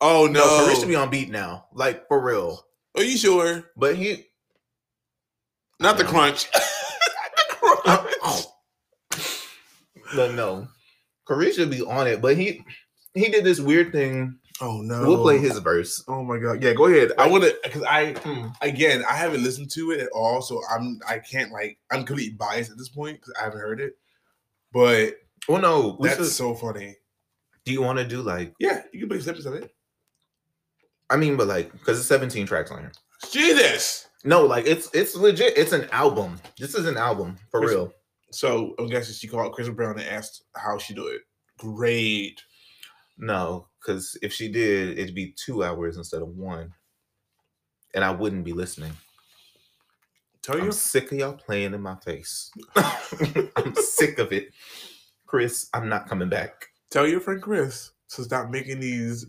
[0.00, 2.64] Oh no, no, Chris should be on beat now, like for real.
[2.96, 3.70] Are you sure?
[3.76, 4.26] But he,
[5.80, 6.10] Not the No.
[6.10, 6.48] crunch.
[10.14, 10.68] but no,
[11.28, 12.20] Carisha be on it.
[12.20, 12.64] But he,
[13.14, 14.38] he did this weird thing.
[14.60, 15.02] oh no.
[15.02, 16.02] We'll play his verse.
[16.08, 16.62] Oh my god.
[16.62, 17.12] Yeah, go ahead.
[17.18, 18.48] I want to because I Hmm.
[18.60, 22.34] again I haven't listened to it at all, so I'm I can't like I'm completely
[22.36, 23.94] biased at this point because I haven't heard it.
[24.72, 25.14] But
[25.48, 26.96] Well, no, we that's should- so funny.
[27.64, 28.54] do you want to do like?
[28.58, 29.74] Yeah, you can play snippets of it.
[31.10, 32.92] I mean, but like, because it's 17 tracks on here.
[33.30, 34.08] Jesus.
[34.24, 35.56] No, like it's it's legit.
[35.58, 36.40] It's an album.
[36.58, 37.92] This is an album for Chris- real.
[38.30, 41.20] So I'm guessing she called Chris Brown and asked how she do it.
[41.58, 42.40] Great.
[43.18, 46.72] No, because if she did, it'd be two hours instead of one,
[47.94, 48.92] and I wouldn't be listening.
[50.40, 50.64] Tell you.
[50.64, 52.50] I'm sick of y'all playing in my face.
[52.76, 54.48] I'm sick of it,
[55.32, 55.70] Chris.
[55.72, 56.66] I'm not coming back.
[56.90, 59.24] Tell your friend Chris to stop making these.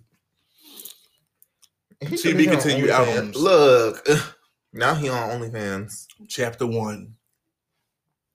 [2.01, 3.37] He To be continued albums.
[3.37, 4.05] Look,
[4.73, 6.07] now he on OnlyFans.
[6.27, 7.15] Chapter one,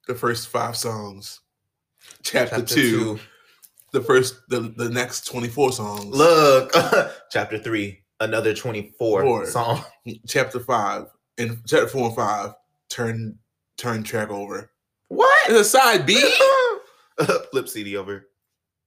[0.06, 1.40] the first five songs.
[2.22, 3.18] Chapter, Chapter two,
[3.92, 6.06] the first, the, the next 24 songs.
[6.06, 6.72] Look,
[7.30, 9.46] chapter three, another 24 Four.
[9.46, 9.84] song.
[10.26, 12.54] Chapter five, and chapter four and five,
[12.88, 13.38] turn
[13.76, 14.70] turn track over.
[15.08, 15.50] What?
[15.50, 16.14] It's a side B.
[17.50, 18.26] Flip CD over.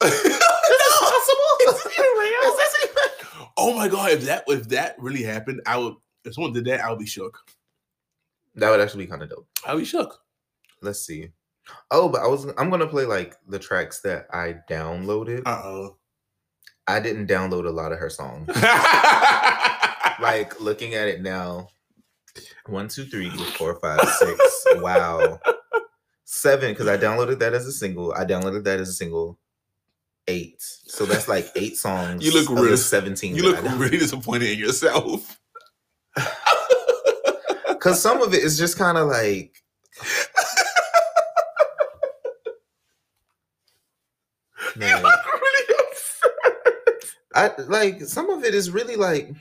[0.01, 0.21] Impossible!
[1.67, 2.51] Is this real?
[2.51, 3.47] Is this even?
[3.57, 6.81] oh my god, if that if that really happened, I would if someone did that,
[6.81, 7.37] I would be shook.
[8.55, 9.47] That would actually be kind of dope.
[9.65, 10.17] I would be shook.
[10.81, 11.29] Let's see.
[11.91, 15.43] Oh, but I was I'm gonna play like the tracks that I downloaded.
[15.45, 15.97] Uh oh.
[16.87, 18.47] I didn't download a lot of her songs.
[20.19, 21.69] like looking at it now,
[22.65, 24.65] One, two, three, four, five, six.
[24.77, 25.39] wow.
[26.33, 28.13] Seven, because I downloaded that as a single.
[28.13, 29.37] I downloaded that as a single.
[30.29, 30.61] Eight.
[30.61, 32.23] So that's like eight songs.
[32.23, 33.35] You look of the real- 17.
[33.35, 35.37] You look really disappointed in yourself.
[37.67, 39.55] Because some of it is just kind of like.
[44.77, 47.11] Man, really upset.
[47.33, 49.33] I like some of it is really like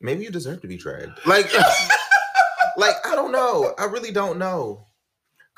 [0.00, 1.10] maybe you deserve to be tried.
[1.26, 1.52] Like
[2.76, 3.74] like I don't know.
[3.78, 4.86] I really don't know.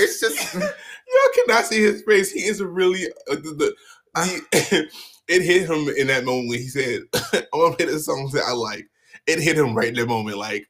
[0.00, 2.32] it's just Y'all cannot see his face.
[2.32, 3.74] He is really uh, the, the,
[4.16, 4.88] the-
[5.28, 8.32] it hit him in that moment when he said, "I want to play the songs
[8.32, 8.88] that I like."
[9.28, 10.36] It hit him right in that moment.
[10.36, 10.68] Like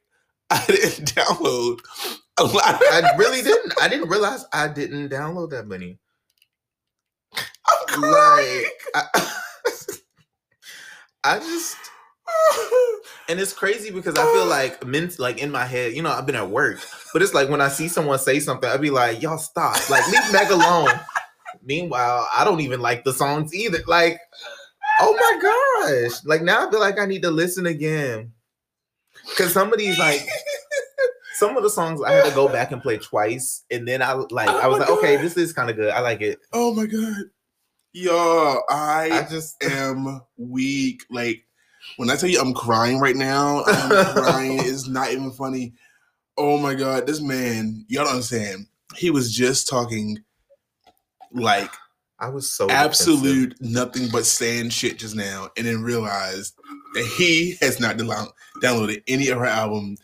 [0.51, 1.79] I didn't download
[2.37, 2.79] a lot.
[2.91, 3.73] I really didn't.
[3.81, 5.97] I didn't realize I didn't download that many.
[7.35, 8.63] I'm crying.
[8.93, 9.31] Like I,
[11.23, 11.77] I just
[13.29, 16.25] and it's crazy because I feel like ment- like in my head, you know, I've
[16.25, 16.79] been at work,
[17.13, 19.89] but it's like when I see someone say something, I'd be like, "Y'all stop!
[19.89, 20.89] Like leave Meg alone."
[21.63, 23.79] Meanwhile, I don't even like the songs either.
[23.87, 24.19] Like,
[24.99, 26.23] oh my gosh!
[26.25, 28.31] Like now, I feel like I need to listen again
[29.29, 30.21] because some of these like
[31.35, 34.13] some of the songs I had to go back and play twice, and then I
[34.13, 35.91] like Oh I was like, okay, this is kind of good.
[35.91, 36.39] I like it.
[36.53, 37.23] oh my god,
[37.93, 38.63] y'all!
[38.69, 41.03] I I just am weak.
[41.09, 41.46] Like
[41.95, 44.59] when I tell you I'm crying right now, I'm crying.
[44.59, 45.73] It's not even funny.
[46.37, 48.67] Oh my god, this man, y'all don't understand.
[48.95, 50.19] He was just talking
[51.31, 51.71] like
[52.19, 52.85] I was so defensive.
[52.91, 56.55] absolute nothing but saying shit just now, and then realized
[56.93, 59.97] that he has not download- downloaded any of her album,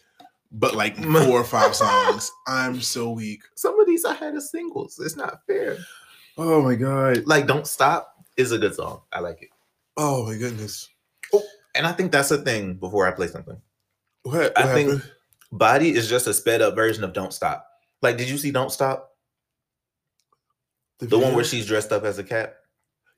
[0.51, 2.31] but like four or five songs.
[2.47, 3.41] I'm so weak.
[3.55, 4.99] Some of these I had as singles.
[5.03, 5.77] It's not fair.
[6.37, 7.25] Oh my god.
[7.25, 9.01] Like "Don't Stop" is a good song.
[9.11, 9.49] I like it,
[9.97, 10.89] Oh my goodness.
[11.31, 11.43] Oh.
[11.75, 12.75] And I think that's a thing.
[12.75, 13.61] Before I play something,
[14.23, 15.11] What, what I think- happened?
[15.51, 17.67] "Body" is just a sped up version of "Don't Stop."
[18.01, 19.11] Like, did you see "Don't Stop"?
[20.99, 22.57] The one where she's dressed up as a cat.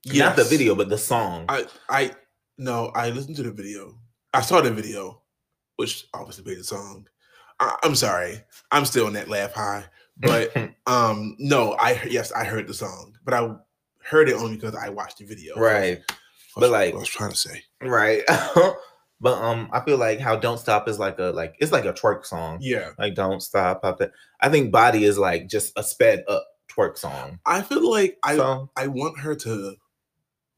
[0.08, 1.46] Not the video, but the song.
[1.50, 2.12] I I
[2.58, 3.98] no, I listened to the video.
[4.34, 5.22] I saw the video,
[5.78, 7.08] which obviously made the song.
[7.60, 8.42] I, I'm sorry,
[8.72, 9.86] I'm still in that laugh high,
[10.18, 10.56] but
[10.88, 13.56] um, no, I yes, I heard the song, but I
[14.04, 15.56] heard it only because I watched the video.
[15.56, 16.02] right,
[16.56, 18.24] but like- I was trying to say, right.
[19.22, 21.94] but um, I feel like how "Don't Stop" is like a like it's like a
[21.94, 22.60] twerk song.
[22.62, 24.12] yeah, Like "Don't Stop," pop that.
[24.40, 27.40] I think "Body" is like just a sped up twerk song.
[27.46, 29.76] I feel like I so I want her to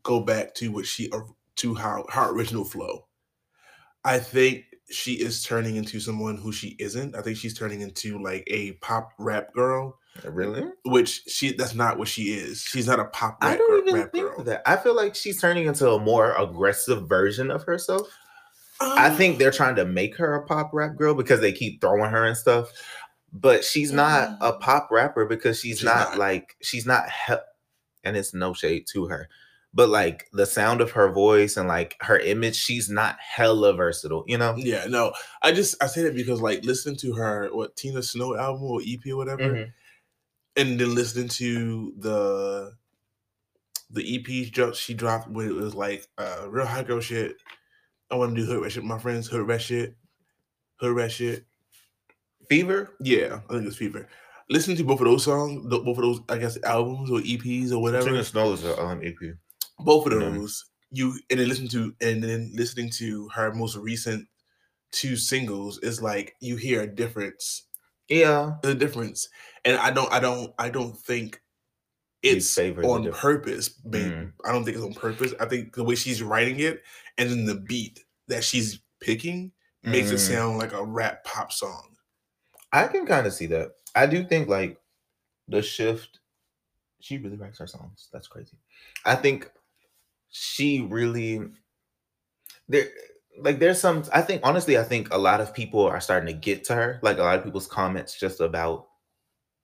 [0.04, 1.12] go back to what she
[1.58, 3.08] to how her original flow.
[4.04, 7.16] I think she is turning into someone who she isn't.
[7.16, 10.00] I think she's turning into like a pop rap girl.
[10.26, 10.64] Really.
[10.86, 12.62] which she that's not what she is.
[12.62, 14.44] She's not a pop I don't girl- even rap think girl.
[14.44, 14.62] that.
[14.66, 18.08] I feel like she's turning into a more aggressive version of herself.
[18.80, 21.82] I Um, think they're trying to make her a pop rap girl because they keep
[21.82, 22.72] throwing her and stuff.
[23.34, 24.60] But she's not a Mm.
[24.62, 26.18] pop rapper because she's, She's not, not.
[26.18, 27.34] like she's not he-
[28.04, 29.28] and it's no shade to her.
[29.74, 34.24] But like the sound of her voice and like her image, she's not hella versatile,
[34.28, 34.56] you know?
[34.58, 35.12] yeah, no.
[35.42, 38.80] I just I say that because like listening to her what Tina Snow album or
[38.82, 39.72] EP or whatever, Mhm.
[40.58, 42.74] And then listening to the
[43.89, 47.38] the EP she dropped when it was like uh real high girl shit.
[48.12, 48.84] I want to do hood rat shit.
[48.84, 49.96] with My friends hood rat shit,
[50.80, 51.46] hood rat shit.
[52.50, 52.96] Fever?
[53.02, 54.08] Yeah, I think it's Fever.
[54.50, 57.72] Listening to both of those songs, th- both of those I guess albums or EPs
[57.72, 58.10] or whatever.
[58.10, 59.15] Tina Snow is a um, EP.
[59.80, 64.28] both of those you and then listen to and then listening to her most recent
[64.91, 67.67] two singles is like you hear a difference
[68.10, 68.56] Yeah.
[68.62, 69.28] the difference
[69.65, 71.41] and i don't i don't i don't think
[72.24, 74.12] it's on purpose babe.
[74.12, 74.32] Mm.
[74.46, 76.84] i don't think it's on purpose i think the way she's writing it
[77.17, 79.52] and then the beat that she's picking
[79.84, 80.20] makes it Mm.
[80.34, 81.96] sound like a rap pop song
[82.74, 83.72] I can kind of see that.
[83.96, 84.78] I do think like
[85.48, 86.20] the shift.
[87.00, 88.10] She really writes her songs.
[88.12, 88.58] That's crazy.
[89.06, 89.50] I think
[90.32, 91.41] she really
[92.67, 92.89] there.
[93.39, 94.04] Like there's some.
[94.13, 97.00] I think honestly, I think a lot of people are starting to get to her.
[97.02, 98.88] Like a lot of people's comments just about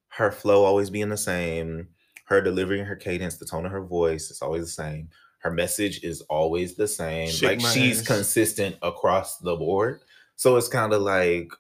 [0.10, 1.88] her flow always being the same,
[2.26, 5.10] her delivering her cadence, the tone of her voice is always the same.
[5.40, 7.30] Her message is always the same.
[7.30, 8.08] Shake like she's ass.
[8.08, 10.02] consistent across the board.
[10.36, 11.52] So it's kind of like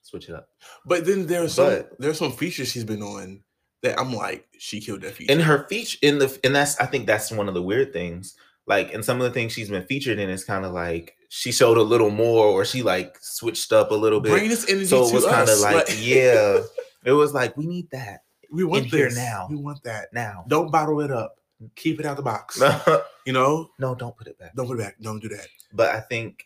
[0.02, 0.50] switch it up.
[0.86, 3.44] but then there's some there's some features she's been on
[3.84, 6.86] that i'm like she killed that feature in her feature in the and that's I
[6.86, 8.36] think that's one of the weird things.
[8.70, 11.52] Like and some of the things she's been featured in, is kind of like she
[11.52, 14.32] showed a little more, or she like switched up a little bit.
[14.32, 15.64] bring this energy so it was kind of us.
[15.64, 16.60] like, yeah,
[17.04, 19.48] it was like we need that we want in here now.
[19.50, 20.46] we want that now.
[20.48, 21.36] Don't bottle it up.
[21.76, 22.62] keep it out the box.
[23.26, 23.70] you know?
[23.80, 24.56] No, don't put it back.
[24.56, 24.96] Don't put it back.
[25.02, 25.48] Don't do that.
[25.74, 26.46] But I think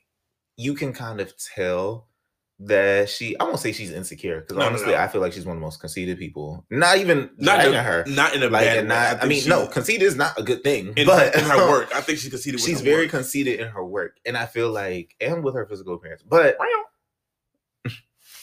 [0.58, 2.08] you can kind of tell
[2.60, 4.98] that she I won't say she's insecure because No, no, honestly no.
[5.00, 6.66] I feel like she's one of the most conceited people.
[6.70, 8.06] Not even Not in a, her.
[8.08, 10.44] not in a Like bad not, I, think mean, she- no, conceited is not a
[10.44, 10.94] good thing.
[10.96, 12.60] in, but in her work, I think she conceited.
[12.60, 13.12] With she's very work.
[13.12, 14.18] conceited in her work.
[14.26, 16.22] And I feel like and with her physical appearance.
[16.24, 16.58] But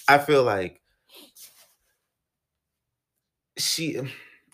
[0.08, 0.80] I feel like
[3.56, 3.98] she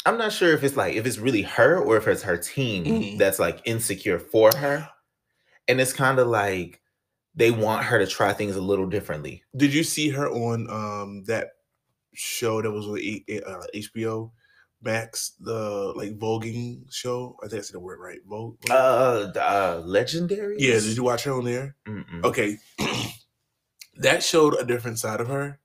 [0.05, 2.85] I'm not sure if it's like if it's really her or if it's her team
[2.85, 3.19] Mhm.
[3.19, 4.89] that's like insecure for her.
[5.69, 6.81] And it's kind of like
[7.37, 9.43] they want her to try things a little differently.
[9.57, 11.51] Did you see her on um that
[12.15, 14.33] show that was E- uh, HBO
[14.83, 17.37] Max, the like voguing show?
[17.45, 18.21] I think I said the word right.
[18.27, 18.57] Vogue.
[18.67, 18.71] Vogue?
[18.71, 20.57] Uh, uh legendary.
[20.59, 20.81] yeah.
[20.81, 21.77] Did you watch her on there?
[21.87, 22.25] Mm-mm.
[22.25, 22.57] Okay,
[23.97, 25.61] that showed a different side of her,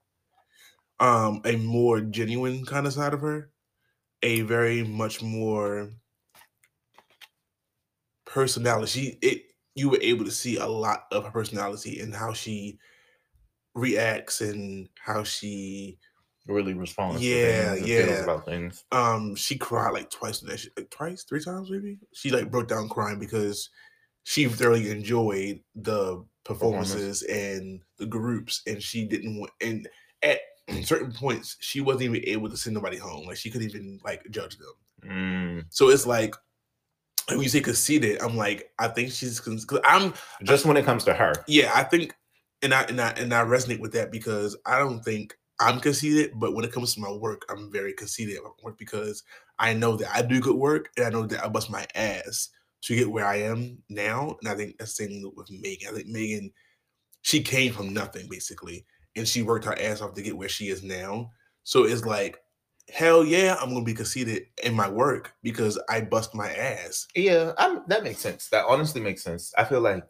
[1.00, 3.50] um, a more genuine kind of side of her,
[4.24, 5.90] a very much more
[8.26, 8.88] personality.
[8.92, 9.44] She it
[9.82, 12.78] you were able to see a lot of her personality and how she
[13.74, 15.98] reacts and how she
[16.46, 17.20] really responds.
[17.24, 18.24] Yeah, to things and feels yeah.
[18.24, 18.84] About things.
[18.92, 21.98] um she cried like twice that shit, like twice, three times maybe.
[22.14, 23.72] She like broke down crying because
[24.24, 29.52] she thoroughly enjoyed the performances and the groups, and she didn't want.
[29.62, 29.90] And
[30.22, 30.42] at
[30.84, 33.26] certain points, she wasn't even able to send nobody home.
[33.26, 35.10] Like she couldn't even like judge them.
[35.12, 35.66] Mm.
[35.70, 36.36] So it's like
[37.28, 41.04] when you say conceited, I'm like I think she's because I'm Just when it comes
[41.06, 41.34] to her.
[41.48, 42.16] yeah I think
[42.62, 46.32] and I and I and I resonate with that because I don't think I'm conceited,
[46.40, 49.24] but when it comes to my work, I'm very conceited at my work because
[49.60, 52.50] I know that I do good work and I know that I bust my ass
[52.84, 54.36] to get where I am now.
[54.42, 55.90] And I think that's the same with Megan.
[55.90, 56.52] I think Megan,
[57.22, 60.70] she came from nothing basically, and she worked her ass off to get where she
[60.70, 61.30] is now.
[61.64, 62.41] So it's like,
[62.94, 67.08] hell yeah, I'm gonna be conceited in my work because I bust my ass.
[67.16, 68.50] Yeah, I'm, that makes sense.
[68.50, 69.54] That honestly makes sense.
[69.58, 70.04] I feel like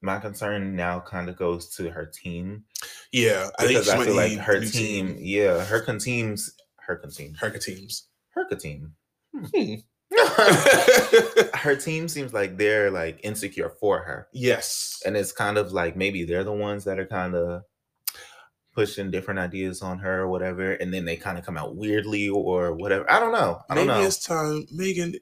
[0.00, 2.64] my concern now kind of goes to her team
[3.12, 6.96] Yeah, I think because I, feel like her new team, yeah, her con teams, her
[6.96, 8.08] con team, her teams.
[8.30, 8.92] her con team.
[9.34, 9.74] Hmm.
[11.54, 14.28] her team seems like they're like insecure for her.
[14.32, 17.62] yes, and it's kind of like maybe they're the ones that are kind of
[18.78, 22.28] pushing different ideas on her or whatever and then they kind of come out weirdly
[22.28, 25.16] or whatever i don't know i don't maybe know it's time, Megan.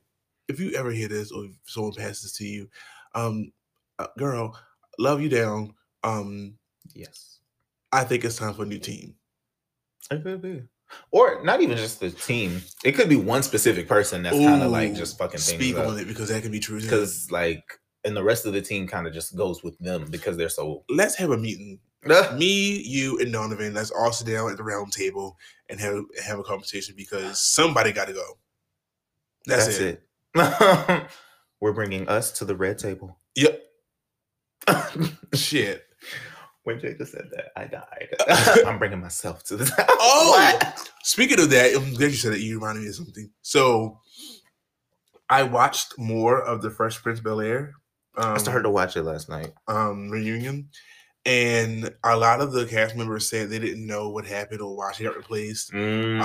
[0.46, 2.68] If you ever hear this or if someone passes to you,
[3.14, 3.50] um,
[3.98, 4.56] uh, girl,
[4.98, 5.72] love you down.
[6.04, 6.58] Um,
[6.94, 7.38] yes
[7.92, 9.14] I think it's time for a new team.
[10.10, 10.62] it could be
[11.12, 14.70] or not even just the team it could be one specific person that's kind of
[14.70, 16.78] like just fucking Speak on it because that can be true.
[16.78, 20.36] because like and the rest of the team kind of just goes with them because
[20.36, 21.80] they're so let's have a meeting.
[22.36, 23.74] Me, you, and Donovan.
[23.74, 25.36] Let's all sit down at the round table
[25.68, 28.38] and have have a conversation because somebody got to go.
[29.46, 30.02] That's, that's, it.
[30.34, 31.06] it,
[31.60, 33.62] we're bringing us to the red table Yep.
[35.34, 35.84] Shit.
[36.64, 38.08] When Jacob said that, I died.
[38.66, 39.72] I'm bringing myself to the.
[39.88, 40.30] Oh!
[40.30, 40.90] What?
[41.04, 42.40] Speaking of that, I'm glad you said that.
[42.40, 43.30] You reminded me of something.
[43.42, 44.00] So,
[45.30, 47.74] I watched more of the Fresh Prince Bel Air.
[48.16, 49.52] Um, I started to watch it last night.
[49.68, 50.70] um, reunion,
[51.26, 54.92] and a lot of the cast members said they didn't know what happened or why
[54.92, 55.72] she got replaced.
[55.74, 55.76] A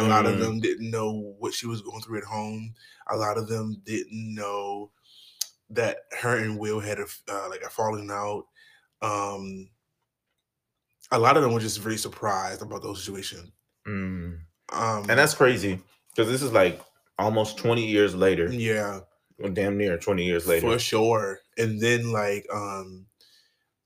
[0.04, 0.40] lot of Mm.
[0.40, 2.74] them didn't know what she was going through at home.
[3.10, 4.92] A lot of them didn't know
[5.72, 8.46] that her and Will had a uh, like a falling out.
[9.02, 9.70] Um,
[11.12, 13.52] a lot of them were just very surprised about the whole situation.
[13.88, 14.40] Mm.
[14.72, 15.80] Um, and that's crazy
[16.16, 16.80] because this is like
[17.18, 18.48] almost 20 years later.
[18.54, 19.00] yeah,
[19.40, 20.62] Well, damn near 20 years later.
[20.72, 21.40] for sure.
[21.58, 23.06] And then like um,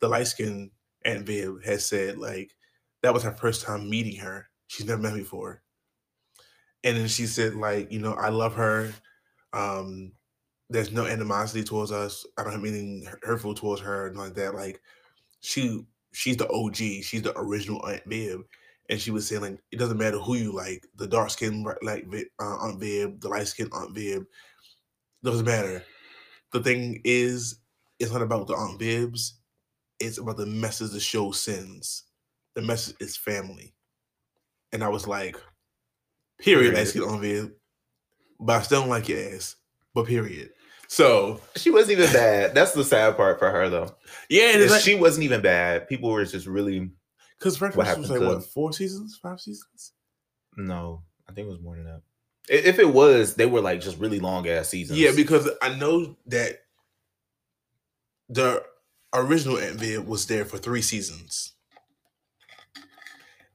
[0.01, 0.69] the light skin
[1.05, 2.51] Aunt Viv has said like
[3.03, 4.49] that was her first time meeting her.
[4.67, 5.61] She's never met me before.
[6.83, 8.93] And then she said like you know I love her.
[9.53, 10.11] Um,
[10.69, 12.25] there's no animosity towards us.
[12.37, 14.55] I don't have anything hurtful towards her and like that.
[14.55, 14.81] Like
[15.41, 16.75] she she's the OG.
[16.75, 18.41] She's the original Aunt Viv.
[18.89, 22.05] And she was saying like it doesn't matter who you like, the dark skin like
[22.39, 24.25] uh, Aunt Viv, the light skin Aunt Viv,
[25.23, 25.83] doesn't matter.
[26.51, 27.59] The thing is,
[27.99, 29.33] it's not about the Aunt Vivs.
[29.99, 32.03] It's about the message the show sends.
[32.53, 33.73] The message is family.
[34.73, 35.37] And I was like,
[36.39, 37.09] period, Period.
[37.09, 37.51] Aunt Viv.
[38.39, 39.55] But I still don't like your ass.
[39.93, 40.49] But period.
[40.87, 42.53] So She wasn't even bad.
[42.53, 43.95] That's the sad part for her, though.
[44.29, 45.87] yeah, and like, she wasn't even bad.
[45.87, 46.91] People were just really
[47.39, 49.93] because Fresh what was like to- what four seasons, five seasons.
[50.57, 51.01] no.
[51.27, 52.01] I think it was more than that.
[52.47, 54.99] If it was, they were like just really long ass seasons.
[54.99, 56.59] Yeah, because I know that
[58.29, 58.63] the
[59.19, 61.53] original Viv was there for three seasons.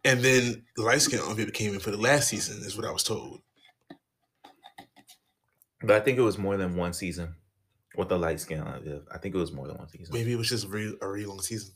[0.04, 2.86] And then the light skin Aunt Viv came in for the last season, is what
[2.86, 3.42] I was told.
[5.82, 7.34] But I think it was more than one season
[7.96, 8.62] with the light skin.
[8.62, 10.12] I think it was more than one season.
[10.12, 11.72] Maybe it was just a really, a really long season.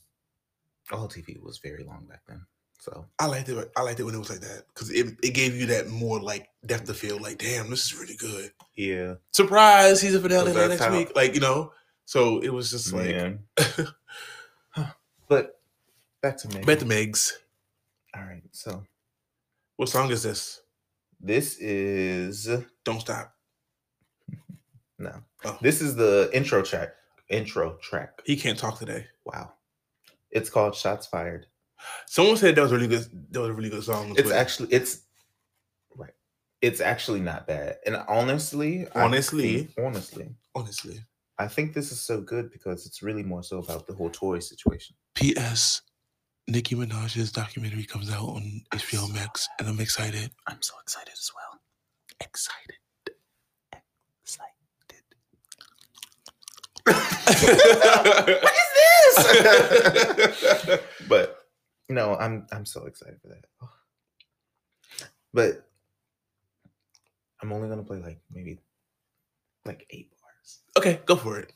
[0.92, 2.44] All TV was very long back then.
[2.78, 3.72] So I liked it.
[3.76, 6.20] I liked it when it was like that because it, it gave you that more
[6.20, 8.52] like depth to feel like, damn, this is really good.
[8.76, 9.14] Yeah.
[9.32, 11.12] Surprise, season finale like next how, week.
[11.16, 11.72] Like, you know.
[12.04, 13.38] So it was just like
[15.28, 15.58] But
[16.20, 16.66] back to Meg.
[16.66, 17.32] Back to Megs.
[18.14, 18.42] All right.
[18.52, 18.84] So
[19.76, 20.60] what song is this?
[21.20, 22.48] This is
[22.84, 23.34] Don't Stop.
[24.98, 25.22] no.
[25.44, 25.58] Oh.
[25.62, 26.90] This is the intro track.
[27.30, 28.20] Intro track.
[28.24, 29.06] He can't talk today.
[29.24, 29.52] Wow.
[30.30, 31.46] It's called Shots Fired.
[32.06, 33.06] Someone said that was really good.
[33.30, 34.14] That was a really good song.
[34.16, 35.02] It's actually it's
[35.96, 36.12] right.
[36.60, 37.76] It's actually not bad.
[37.86, 41.00] And honestly, honestly, think, honestly, honestly,
[41.38, 44.40] I think this is so good because it's really more so about the whole Tory
[44.40, 44.94] situation.
[45.14, 45.82] P.S.
[46.46, 50.30] Nicki Minaj's documentary comes out on HBO Max, and I'm excited.
[50.46, 51.60] I'm so excited as well.
[52.20, 52.76] Excited.
[54.22, 54.52] Excited.
[58.42, 58.76] what is
[60.16, 60.80] this?
[61.08, 61.46] but
[61.88, 63.44] no, I'm I'm so excited for that.
[65.32, 65.66] But
[67.42, 68.58] I'm only gonna play like maybe
[69.64, 70.13] like eight.
[70.76, 71.52] Okay, go for it.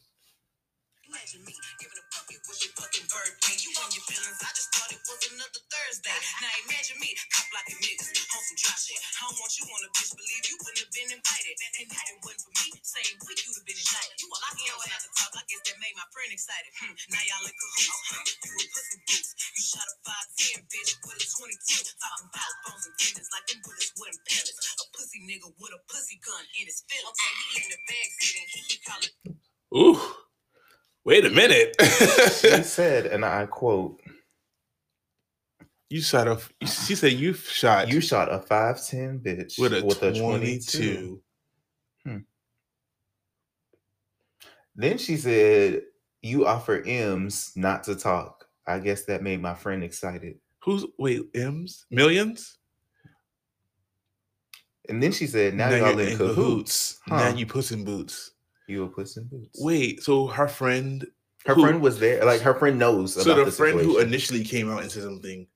[4.89, 6.17] Thursday.
[6.41, 8.97] Now imagine me, cop blocking niggas on some dry shit.
[8.97, 11.57] I don't want you on a bitch, believe you wouldn't have been invited.
[11.61, 14.17] And if it wasn't for me, same week you'd have been indicted.
[14.17, 16.73] You all I can was not to talk, I guess that made my friend excited.
[16.81, 16.95] Hmm.
[17.13, 18.01] Now y'all in cahoots.
[18.09, 18.25] Huh.
[18.49, 19.31] You a pussy boots.
[19.37, 19.97] You shot a
[20.57, 21.89] 5'10 bitch with a 22.
[22.01, 24.61] Talking about bones and tendons like them bullets wouldn't pellets.
[24.81, 27.13] A pussy nigga with a pussy gun in his feelings.
[27.13, 29.13] Okay, he in the bag sitting, he be calling.
[29.77, 30.01] Ooh.
[31.05, 31.77] Wait a minute.
[32.41, 34.01] she said, and I quote,
[35.91, 36.39] you shot a.
[36.67, 37.89] She said you shot.
[37.89, 41.23] You shot a five ten bitch with a with a twenty two.
[42.05, 42.19] Hmm.
[44.77, 45.83] Then she said
[46.23, 48.47] you offer M's not to talk.
[48.67, 50.39] I guess that made my friend excited.
[50.63, 52.59] Who's wait M's millions?
[54.91, 56.35] And then she said, "Now, now y'all in, in cahoots.
[56.35, 57.01] cahoots.
[57.07, 57.17] Huh.
[57.17, 58.33] Now you puss in boots.
[58.67, 61.07] You a puss in boots." Wait, so her friend,
[61.47, 62.25] her who, friend was there.
[62.25, 63.15] Like her friend knows.
[63.15, 65.47] So the, the friend who initially came out and said something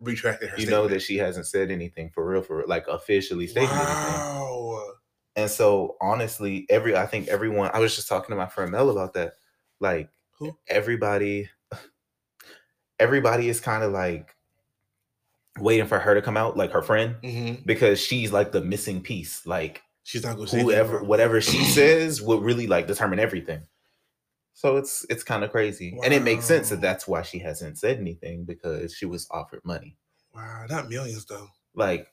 [0.00, 0.56] retracted her.
[0.56, 0.84] You statement.
[0.84, 4.72] know that she hasn't said anything for real, for real, like officially stated wow.
[4.78, 4.92] anything.
[5.36, 7.70] And so honestly, every I think everyone.
[7.74, 9.34] I was just talking to my friend Mel about that.
[9.80, 10.56] Like Who?
[10.68, 11.50] everybody,
[12.98, 14.34] everybody is kind of like
[15.58, 17.62] waiting for her to come out, like her friend, mm-hmm.
[17.66, 19.46] because she's like the missing piece.
[19.46, 23.62] Like she's not going to whoever, whatever she says will really like determine everything.
[24.56, 26.00] So it's it's kind of crazy, wow.
[26.02, 29.60] and it makes sense that that's why she hasn't said anything because she was offered
[29.66, 29.98] money.
[30.34, 31.46] Wow, not millions though.
[31.74, 32.06] Like,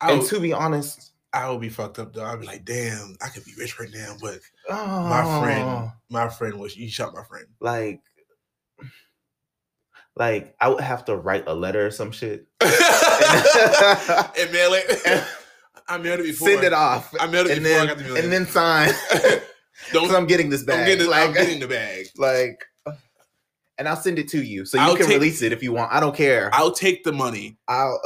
[0.00, 2.24] I and would, to be honest, I would be fucked up though.
[2.24, 4.38] I'd be like, damn, I could be rich right now, but
[4.68, 7.46] oh, my friend, my friend was you shot my friend.
[7.58, 8.00] Like,
[10.14, 12.70] like I would have to write a letter or some shit and
[14.52, 15.26] mail it.
[15.88, 16.50] I mailed it before.
[16.50, 17.12] Send it off.
[17.18, 18.24] I mailed it and before then, I got the million.
[18.24, 18.92] And then sign.
[19.92, 20.10] Don't.
[20.10, 20.80] I'm getting this bag.
[20.80, 22.06] I'm getting, like, I'm getting the bag.
[22.16, 22.64] Like,
[23.78, 25.72] and I'll send it to you so you I'll can take, release it if you
[25.72, 25.90] want.
[25.90, 26.50] I don't care.
[26.52, 27.56] I'll take the money.
[27.66, 28.00] I'll.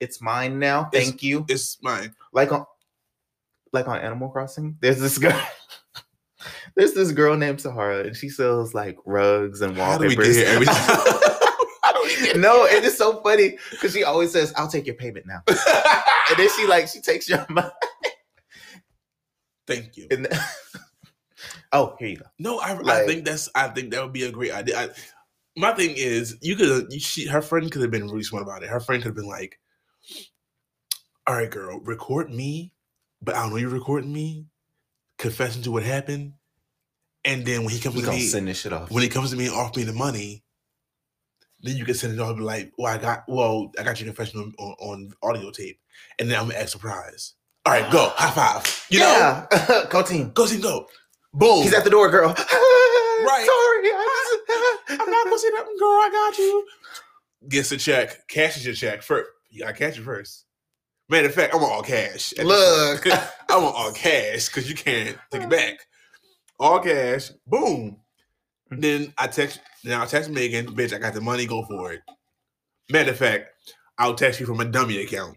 [0.00, 0.90] It's mine now.
[0.92, 1.46] Thank it's, you.
[1.48, 2.14] It's mine.
[2.34, 2.66] Like on,
[3.72, 4.76] like on Animal Crossing.
[4.80, 5.40] There's this girl.
[6.76, 10.36] there's this girl named Saharah, and she sells like rugs and wallpapers.
[12.36, 16.36] no, it is so funny because she always says, "I'll take your payment now," and
[16.36, 17.70] then she like she takes your money.
[19.66, 20.06] Thank you.
[20.10, 20.28] And,
[21.72, 22.26] oh, here you go.
[22.38, 24.78] No, I, like, I think that's I think that would be a great idea.
[24.78, 24.88] I,
[25.56, 28.68] my thing is, you could she her friend could have been really smart about it.
[28.68, 29.58] Her friend could have been like,
[31.26, 32.72] "All right, girl, record me,
[33.22, 34.46] but I don't know you're recording me,
[35.18, 36.34] confessing to what happened,
[37.24, 38.90] and then when he comes to me, send this shit off.
[38.90, 40.42] When he comes to me and offer me the money."
[41.60, 43.98] Then you can send it off and be like, well, I got well, I got
[43.98, 45.80] your confession on, on, on audio tape.
[46.18, 47.36] And then I'm gonna act surprise.
[47.66, 48.12] All right, go.
[48.14, 48.86] High five.
[48.90, 49.46] You yeah.
[49.50, 49.84] know?
[49.90, 50.30] go team.
[50.34, 50.86] Go team, go.
[51.32, 51.62] Boom.
[51.62, 52.28] He's at the door, girl.
[52.28, 53.46] right.
[53.46, 53.90] Sorry.
[53.90, 55.88] I am not going to see that, girl.
[55.88, 56.66] I got you.
[57.48, 58.28] Gets a check.
[58.28, 59.02] Cashes your check.
[59.02, 60.44] First, you got to cash it first.
[61.08, 62.34] Matter of fact, I want all cash.
[62.38, 63.06] Look.
[63.06, 65.78] I want all cash because you can't take it back.
[66.58, 67.30] All cash.
[67.46, 67.96] Boom.
[68.70, 68.80] Mm-hmm.
[68.80, 72.00] Then I text, then I'll text Megan, bitch, I got the money, go for it.
[72.90, 73.48] Matter of fact,
[73.98, 75.36] I'll text you from a dummy account.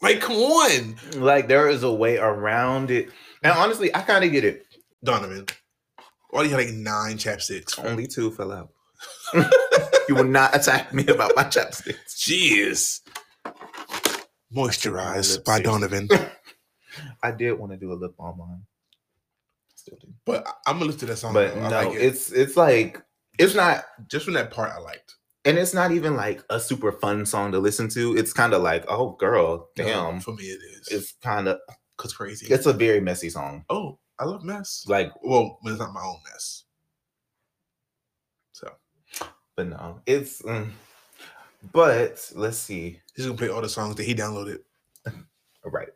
[0.00, 0.96] Like, come on.
[1.16, 3.10] Like, there is a way around it.
[3.42, 4.64] And honestly, I kind of get it.
[5.02, 5.46] Donovan,
[6.30, 7.82] why do you have like nine chapsticks?
[7.84, 8.70] Only two fell out.
[10.08, 12.16] you will not attack me about my chapsticks.
[12.16, 13.00] Jeez.
[14.54, 16.08] Moisturized by Donovan.
[17.22, 18.62] I did want to do a lip balm line.
[19.74, 20.08] Still do.
[20.24, 21.34] But I'm gonna listen to that song.
[21.34, 22.02] But no, like it.
[22.02, 23.00] it's it's like
[23.38, 25.14] it's not just from that part I liked.
[25.48, 28.14] And it's not even like a super fun song to listen to.
[28.18, 30.16] It's kind of like, oh girl, damn.
[30.16, 30.88] No, for me it is.
[30.88, 31.58] It's kind of
[31.96, 32.52] cause crazy.
[32.52, 33.64] It's a very messy song.
[33.70, 34.84] Oh, I love mess.
[34.86, 36.64] Like, well, but it's not my own mess.
[38.52, 38.70] So,
[39.56, 40.42] but no, it's.
[40.42, 40.68] Mm,
[41.72, 43.00] but let's see.
[43.16, 44.58] He's gonna play all the songs that he downloaded.
[45.64, 45.88] right.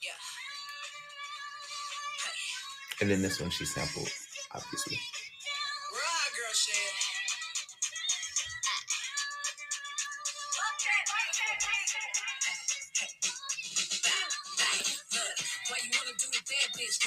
[0.00, 0.10] Yeah.
[3.00, 4.08] And then this one she sampled,
[4.54, 4.98] obviously.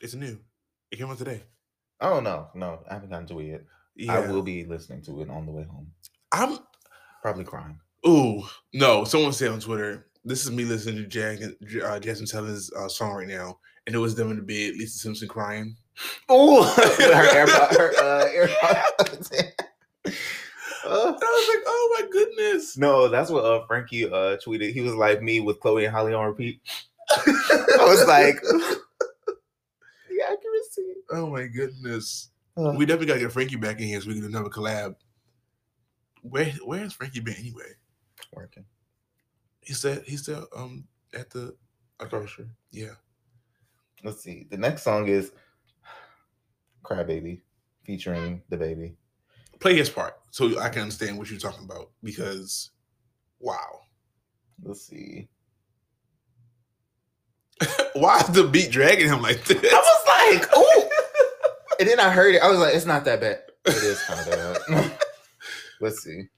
[0.00, 0.38] It's new.
[0.90, 1.42] It came out today.
[2.00, 3.62] Oh no, no, I haven't gotten to it yet.
[3.96, 4.12] Yeah.
[4.12, 5.90] I will be listening to it on the way home.
[6.32, 6.58] I'm
[7.22, 7.80] probably crying.
[8.06, 8.42] Ooh,
[8.74, 9.04] no.
[9.04, 13.14] Someone said on Twitter, this is me listening to Jag, uh, Jazmine Sullivan's uh, song
[13.14, 15.76] right now, and it was them in the bed, Lisa Simpson crying.
[16.28, 19.52] Oh, her AirPod, her uh, AirPod.
[20.84, 22.78] Uh, I was like, oh my goodness.
[22.78, 24.72] No, that's what uh, Frankie uh, tweeted.
[24.72, 26.60] He was like me with Chloe and Halle on repeat.
[27.10, 28.40] I was like.
[31.16, 32.28] Oh my goodness.
[32.58, 34.96] Uh, we definitely gotta get Frankie back in here so we can do another collab.
[36.20, 37.72] Where where has Frankie been anyway?
[38.34, 38.66] Working.
[39.60, 41.56] He said he's still um at the
[42.10, 42.48] grocery.
[42.70, 42.96] Yeah.
[44.04, 44.46] Let's see.
[44.50, 45.32] The next song is
[46.84, 47.40] Crybaby
[47.84, 48.94] featuring DaBaby.
[49.58, 52.72] Play his part so I can understand what you're talking about because
[53.40, 53.80] wow.
[54.62, 55.28] Let's see.
[57.94, 59.64] Why is the beat dragging him like this?
[59.72, 60.90] I was like, oh.
[61.80, 62.42] And then I heard it.
[62.42, 63.40] I was like, it's not that bad.
[63.66, 64.92] It is kind of bad.
[65.80, 66.28] Let's see.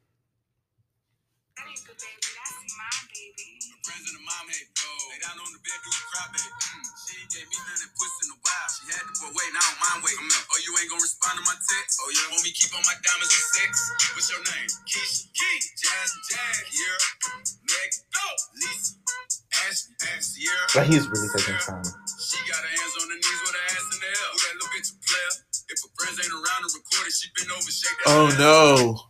[10.02, 10.16] wait.
[10.18, 10.30] Mm.
[10.32, 10.48] Mm.
[10.48, 12.00] Oh, you ain't gonna respond to my text?
[12.00, 12.32] Oh, yeah.
[12.32, 13.72] Want me keep on my diamonds and sex?
[14.14, 14.70] What's your name?
[14.88, 15.28] Keisha.
[15.36, 15.56] Key.
[15.76, 16.10] Jazz.
[16.32, 16.58] Jazz.
[16.72, 16.98] Yeah.
[17.68, 17.90] Meg.
[18.14, 18.26] Go.
[18.56, 18.92] Lisa.
[19.68, 19.80] Ash.
[20.16, 20.28] Ash.
[20.38, 20.64] Yeah.
[20.74, 21.84] But he's really taking time.
[22.18, 23.37] She got her hands on her knees
[26.22, 27.96] ain't around to record she been over, shake.
[28.06, 29.08] Oh, no.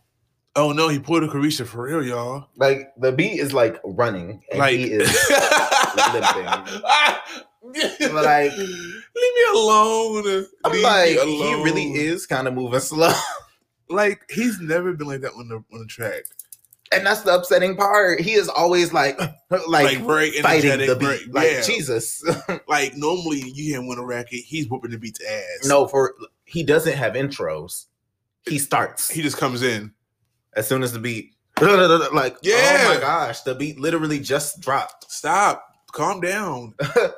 [0.55, 2.47] Oh no, he pulled a Caresha for real, y'all.
[2.57, 5.07] Like the beat is like running, and like, he is
[6.13, 6.45] limping.
[8.13, 10.45] like, leave me alone.
[10.65, 11.57] I'm leave like, alone.
[11.57, 13.13] he really is kind of moving slow.
[13.89, 16.23] like he's never been like that on the on the track.
[16.91, 18.19] And that's the upsetting part.
[18.19, 19.19] He is always like,
[19.51, 21.05] like, like very fighting the beat.
[21.05, 21.61] Very, like yeah.
[21.61, 22.23] Jesus.
[22.67, 25.67] like normally you hear him on a racket, he's whooping the beat's ass.
[25.67, 26.15] No, for
[26.49, 27.85] he doesn't have intros.
[28.47, 29.09] He starts.
[29.09, 29.93] He just comes in
[30.55, 31.35] as soon as the beat.
[31.61, 32.85] Like, oh yeah.
[32.85, 35.11] Oh my gosh, the beat literally just dropped.
[35.11, 35.63] Stop.
[35.91, 36.73] Calm down.
[36.81, 37.11] Calm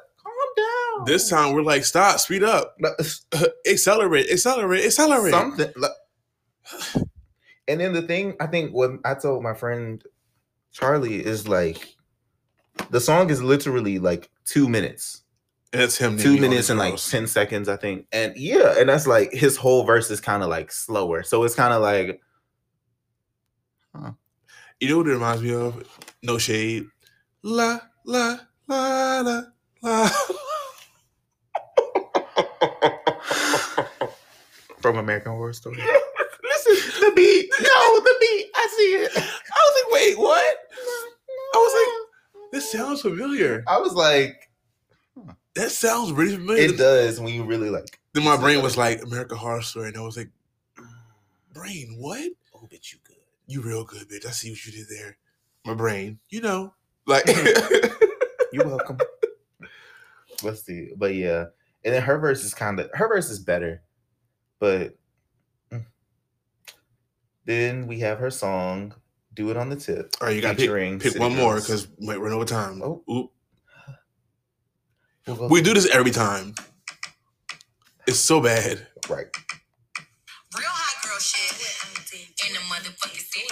[0.57, 1.05] down.
[1.05, 2.75] This time we're like, stop, speed up,
[3.69, 5.33] accelerate, accelerate, accelerate.
[5.33, 5.73] Something.
[7.67, 10.03] And then the thing I think what I told my friend
[10.71, 11.95] Charlie is like,
[12.89, 15.21] the song is literally like two minutes.
[15.73, 16.17] And it's him.
[16.17, 18.05] Two minutes and like 10 seconds, I think.
[18.11, 21.23] And yeah, and that's like his whole verse is kind of like slower.
[21.23, 22.21] So it's kind of like,
[23.95, 24.11] huh.
[24.81, 25.81] You know what it reminds me of?
[26.23, 26.87] No shade.
[27.43, 29.43] La, la, la, la,
[29.81, 30.09] la.
[34.81, 35.77] From American Horror Story.
[36.43, 37.49] Listen, the beat.
[37.61, 38.47] No, the beat.
[38.55, 39.11] I see it.
[39.15, 40.57] I was like, wait, what?
[41.53, 41.93] I was like,
[42.51, 43.63] this sounds familiar.
[43.67, 44.50] I was like.
[45.55, 46.63] That sounds really familiar.
[46.63, 47.99] It does when you really like.
[48.13, 50.29] Then my brain was like, American Horror Story, and I was like,
[51.53, 52.31] brain, what?
[52.55, 53.15] Oh, bitch, you good.
[53.47, 54.25] You real good, bitch.
[54.25, 55.17] I see what you did there.
[55.65, 56.73] My brain, you know,
[57.05, 57.25] like.
[58.51, 58.97] You're welcome.
[60.43, 61.45] Let's see, but yeah,
[61.85, 63.81] and then her verse is kind of her verse is better,
[64.59, 64.95] but
[65.71, 65.85] mm.
[67.45, 68.93] then we have her song
[69.33, 71.87] "Do It on the Tip." All right, you got to pick, pick one more because
[71.99, 72.81] we might run over time.
[72.83, 73.31] Oh, Oop.
[75.27, 76.55] We do this every time.
[78.07, 78.87] It's so bad.
[79.09, 79.27] Right.
[80.57, 81.53] Real hot girl shit
[82.47, 83.47] in the motherfucking city.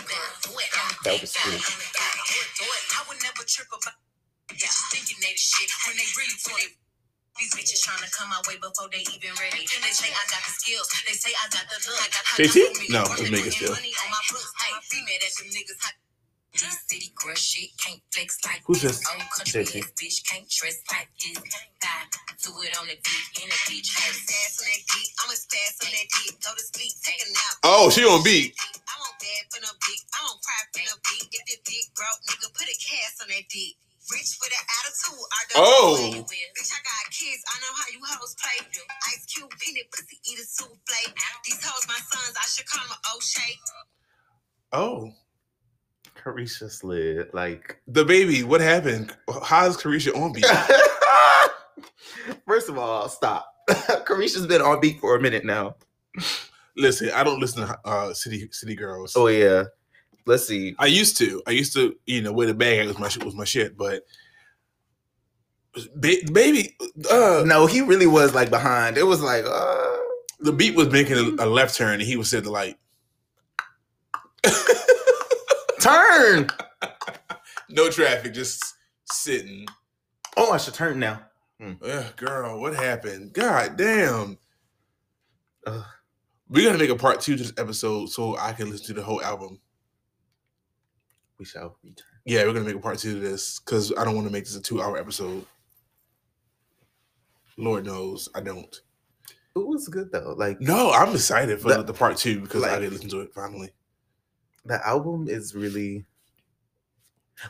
[1.06, 1.62] That was good.
[1.62, 3.96] I would never trip about
[4.52, 4.68] yeah.
[4.92, 6.36] thinking they the shit when they really
[7.40, 9.64] These bitches trying to come my way before they even ready.
[9.64, 10.90] They say I got the skills.
[11.08, 12.02] They say I got the look.
[12.02, 12.90] I got JT?
[12.92, 13.76] No, it's Megan still.
[16.60, 19.00] This city crush shit can't flex like Who's this?
[19.08, 21.40] Old country ass bitch can't dress like this.
[21.40, 22.08] Die,
[22.44, 23.88] do it on the dick in a beach.
[23.96, 25.08] Hey, stash on that dick.
[25.24, 26.36] I'm a stash on that dick.
[26.44, 27.56] Go to sleep, take a nap.
[27.64, 28.52] Oh, she on beat.
[28.60, 30.04] I won't bad for no dick.
[30.12, 31.32] I won't cry for no dick.
[31.32, 33.80] If the dick broke, nigga, put a cast on that dick.
[34.12, 35.28] Rich with an attitude.
[35.32, 35.96] I don't oh.
[36.12, 37.40] know Bitch, I got kids.
[37.40, 38.60] I know how you hoes play.
[39.16, 41.08] Ice Cube, peanut pussy, eat a souffle.
[41.48, 42.36] These hoes my sons.
[42.36, 43.56] I should call them O'Shea.
[44.76, 45.16] Oh.
[46.24, 47.34] Caresha slid.
[47.34, 49.16] Like DaBaby, what happened?
[49.44, 50.46] How's Caresha on beat?
[52.46, 53.54] First of all, stop.
[53.70, 55.76] Caresha's been on beat for a minute now.
[56.76, 59.14] Listen, I don't listen to uh, City City Girls.
[59.16, 59.66] Oh yeah,
[60.26, 60.76] let's see.
[60.80, 61.42] I used to.
[61.48, 64.04] I used to, you know, wear the bag was my was my shit, but
[66.00, 66.76] baby,
[67.12, 68.98] uh, no, he really was like behind.
[68.98, 69.98] It was like uh,
[70.40, 72.78] the beat was making a, a left turn, and he was said to like
[75.80, 76.50] turn.
[77.70, 78.64] no traffic, just
[79.12, 79.66] sitting.
[80.38, 81.22] Oh, I should turn now.
[81.60, 81.74] Hmm.
[81.84, 83.34] Ugh, girl, what happened?
[83.34, 84.38] God damn.
[85.66, 85.84] Ugh.
[86.48, 89.04] We're gonna make a part two to this episode so I can listen to the
[89.04, 89.60] whole album
[91.40, 92.06] we shall return.
[92.26, 94.44] Yeah, we're gonna make a part two to this because I don't want to make
[94.44, 95.46] this a two hour episode.
[97.58, 98.82] Lord knows I don't.
[99.56, 100.36] It was good though.
[100.38, 103.22] Like no, I'm excited for the, the part two because like, I to listen to
[103.22, 103.72] it finally.
[104.70, 106.06] The album is really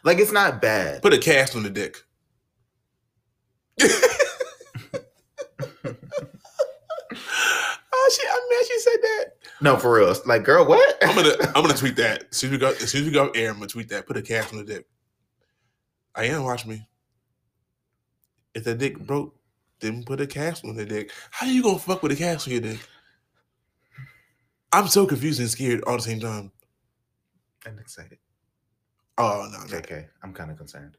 [0.05, 1.01] like it's not bad.
[1.01, 1.97] Put a cast on the dick.
[3.81, 3.89] oh
[8.13, 8.27] shit!
[8.31, 9.25] I'm mad she said that.
[9.59, 10.15] No, for real.
[10.25, 10.97] Like, girl, what?
[11.03, 12.27] I'm gonna I'm gonna tweet that.
[12.31, 14.07] As soon as we go as soon as we go air, I'm gonna tweet that.
[14.07, 14.85] Put a cast on the dick.
[16.15, 16.87] I am watch me.
[18.55, 19.35] If the dick broke,
[19.81, 21.11] then put a cast on the dick.
[21.31, 22.79] How you gonna fuck with a cast on your dick?
[24.71, 26.53] I'm so confused and scared all the same time.
[27.65, 28.17] And excited.
[29.17, 29.77] Oh no, no.
[29.77, 30.95] Okay, I'm kind of concerned.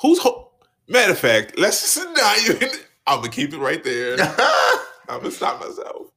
[0.00, 0.52] Who's ho-
[0.88, 1.58] matter of fact?
[1.58, 2.70] Let's just not even.
[3.06, 4.16] I'm gonna keep it right there.
[5.08, 6.08] I'm gonna stop myself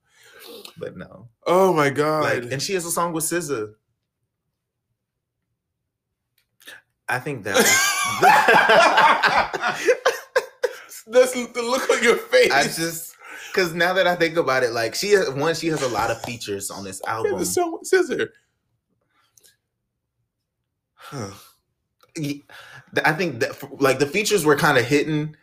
[0.78, 1.30] but no.
[1.46, 2.44] Oh my god!
[2.44, 3.74] Like, and she has a song with SZA.
[7.08, 7.56] I think that.
[11.08, 12.52] That's the look on your face.
[12.52, 13.16] I just
[13.54, 16.10] because now that I think about it, like she has one, she has a lot
[16.10, 17.38] of features on this album.
[17.38, 18.30] The song with SZA.
[21.18, 21.32] Huh.
[23.06, 25.38] I think that like the features were kind of hidden,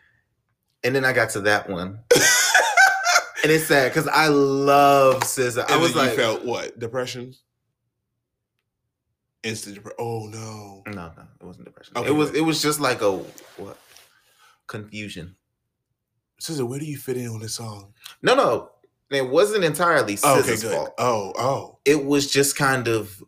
[0.85, 2.01] and then I got to that one.
[3.43, 5.71] and it's sad because I love SZA.
[5.71, 7.35] I was like, felt what depression?
[9.43, 9.97] Instant depression.
[9.99, 11.95] Oh no, no, no, it wasn't depression.
[11.97, 12.35] Okay, it was.
[12.35, 13.79] It was just like a what?
[14.67, 15.37] Confusion.
[16.41, 17.95] SZA, where do you fit in on this song?
[18.23, 18.71] No, no,
[19.11, 20.95] it wasn't entirely SZA's okay, fault.
[20.99, 23.23] Oh, oh, it was just kind of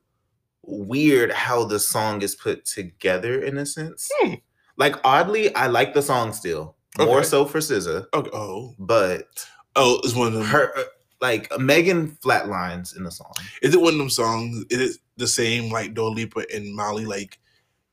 [0.70, 4.10] weird how the song is put together in a sense.
[4.18, 4.34] Hmm.
[4.76, 6.76] Like oddly, I like the song still.
[6.98, 7.08] Okay.
[7.08, 8.06] More so for SZA.
[8.14, 8.30] Okay.
[8.32, 9.28] Oh, but
[9.76, 10.44] Oh, it's one of them.
[10.44, 10.82] Her uh,
[11.20, 13.32] like Megan flatlines in the song.
[13.62, 14.64] Is it one of them songs?
[14.70, 17.04] Is it the same like Dua Lipa and Molly?
[17.04, 17.38] Like,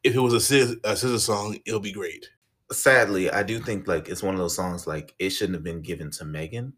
[0.03, 2.29] if it was a SZA, a SZA song, it'll be great.
[2.71, 5.81] Sadly, I do think like it's one of those songs like it shouldn't have been
[5.81, 6.73] given to Megan,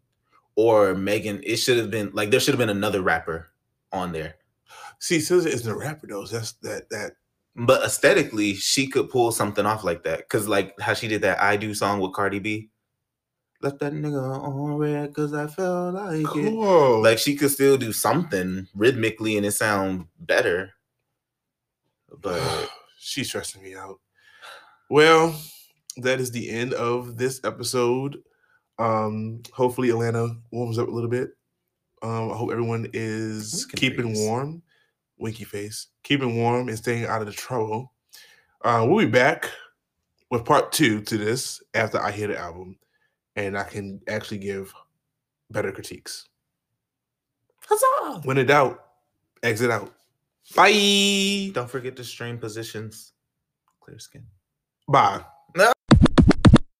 [0.54, 1.40] or Megan.
[1.44, 3.50] It should have been like there should have been another rapper
[3.92, 4.36] on there.
[5.00, 6.24] See, SZA isn't a rapper though.
[6.24, 7.12] So that's that that.
[7.56, 10.28] But aesthetically, she could pull something off like that.
[10.28, 12.70] Cause like how she did that "I Do" song with Cardi B
[13.62, 16.96] left that nigga on red because I felt like cool.
[16.96, 17.08] it.
[17.08, 20.72] Like she could still do something rhythmically and it sound better.
[22.20, 24.00] But she's stressing me out.
[24.88, 25.38] Well,
[25.98, 28.18] that is the end of this episode.
[28.78, 31.30] Um, hopefully Atlanta warms up a little bit.
[32.02, 34.62] Um, I hope everyone is keeping warm.
[35.20, 37.92] Winky face, keeping warm and staying out of the trouble.
[38.62, 39.50] Uh, we'll be back
[40.30, 42.76] with part two to this after I hear the album
[43.36, 44.72] and I can actually give
[45.50, 46.28] better critiques.
[47.66, 48.22] Huzzah!
[48.24, 48.82] When in doubt,
[49.42, 49.92] exit out.
[50.54, 51.50] Bye.
[51.52, 53.12] Don't forget to stream positions.
[53.80, 54.26] Clear skin.
[54.88, 55.24] Bye.